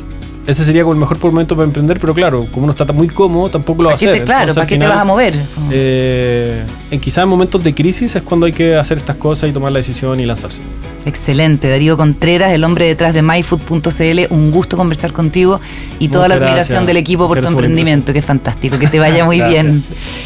ese 0.46 0.64
sería 0.64 0.82
como 0.82 0.94
el 0.94 0.98
mejor 1.00 1.18
momento 1.22 1.54
para 1.54 1.66
emprender, 1.66 1.98
pero 2.00 2.14
claro, 2.14 2.46
como 2.50 2.64
uno 2.64 2.72
está 2.72 2.84
muy 2.92 3.08
cómodo, 3.08 3.48
tampoco 3.50 3.82
lo 3.82 3.88
va 3.88 3.94
a 3.94 3.96
¿Para 3.96 4.00
qué 4.00 4.08
hacer. 4.10 4.20
te- 4.20 4.24
claro, 4.24 4.40
Entonces, 4.50 4.56
¿para 4.60 4.66
qué 4.66 4.78
te 4.78 4.86
vas 4.88 4.98
a 4.98 5.04
mover? 5.04 5.34
Eh, 5.70 6.64
en 6.90 7.00
quizás 7.00 7.22
en 7.22 7.28
momentos 7.28 7.62
de 7.62 7.74
crisis 7.74 8.14
es 8.16 8.22
cuando 8.22 8.46
hay 8.46 8.52
que 8.52 8.74
hacer 8.76 8.98
estas 8.98 9.16
cosas 9.16 9.48
y 9.48 9.52
tomar 9.52 9.70
la 9.72 9.78
decisión 9.78 10.18
y 10.20 10.26
lanzarse. 10.26 10.60
Excelente, 11.04 11.68
Darío 11.68 11.96
Contreras, 11.96 12.52
el 12.52 12.62
hombre 12.64 12.86
detrás 12.86 13.12
de 13.14 13.22
myfood.cl, 13.22 14.26
un 14.34 14.50
gusto 14.52 14.76
conversar 14.76 15.12
contigo 15.12 15.60
y 15.98 16.08
toda 16.08 16.28
la 16.28 16.34
admiración 16.34 16.56
gracias. 16.66 16.86
del 16.86 16.96
equipo 16.96 17.26
por 17.28 17.36
tu 17.38 17.42
Gracias 17.42 17.52
emprendimiento, 17.52 18.12
que 18.12 18.20
es 18.20 18.24
fantástico, 18.24 18.78
que 18.78 18.86
te 18.88 18.98
vaya 18.98 19.24
muy 19.26 19.40
bien. 19.40 19.82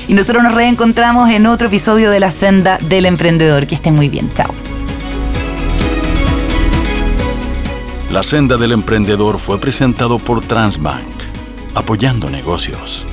Y 0.09 0.14
nosotros 0.14 0.42
nos 0.42 0.55
reencontramos 0.55 1.31
en 1.31 1.46
otro 1.46 1.68
episodio 1.68 2.11
de 2.11 2.20
La 2.20 2.31
Senda 2.31 2.79
del 2.88 3.07
Emprendedor. 3.07 3.66
Que 3.66 3.74
estén 3.74 3.94
muy 3.94 4.09
bien, 4.09 4.31
chao. 4.35 4.50
La 8.10 8.22
senda 8.22 8.56
del 8.56 8.70
emprendedor 8.70 9.38
fue 9.40 9.58
presentado 9.58 10.20
por 10.20 10.40
Transbank, 10.40 11.06
apoyando 11.74 12.30
negocios. 12.30 13.04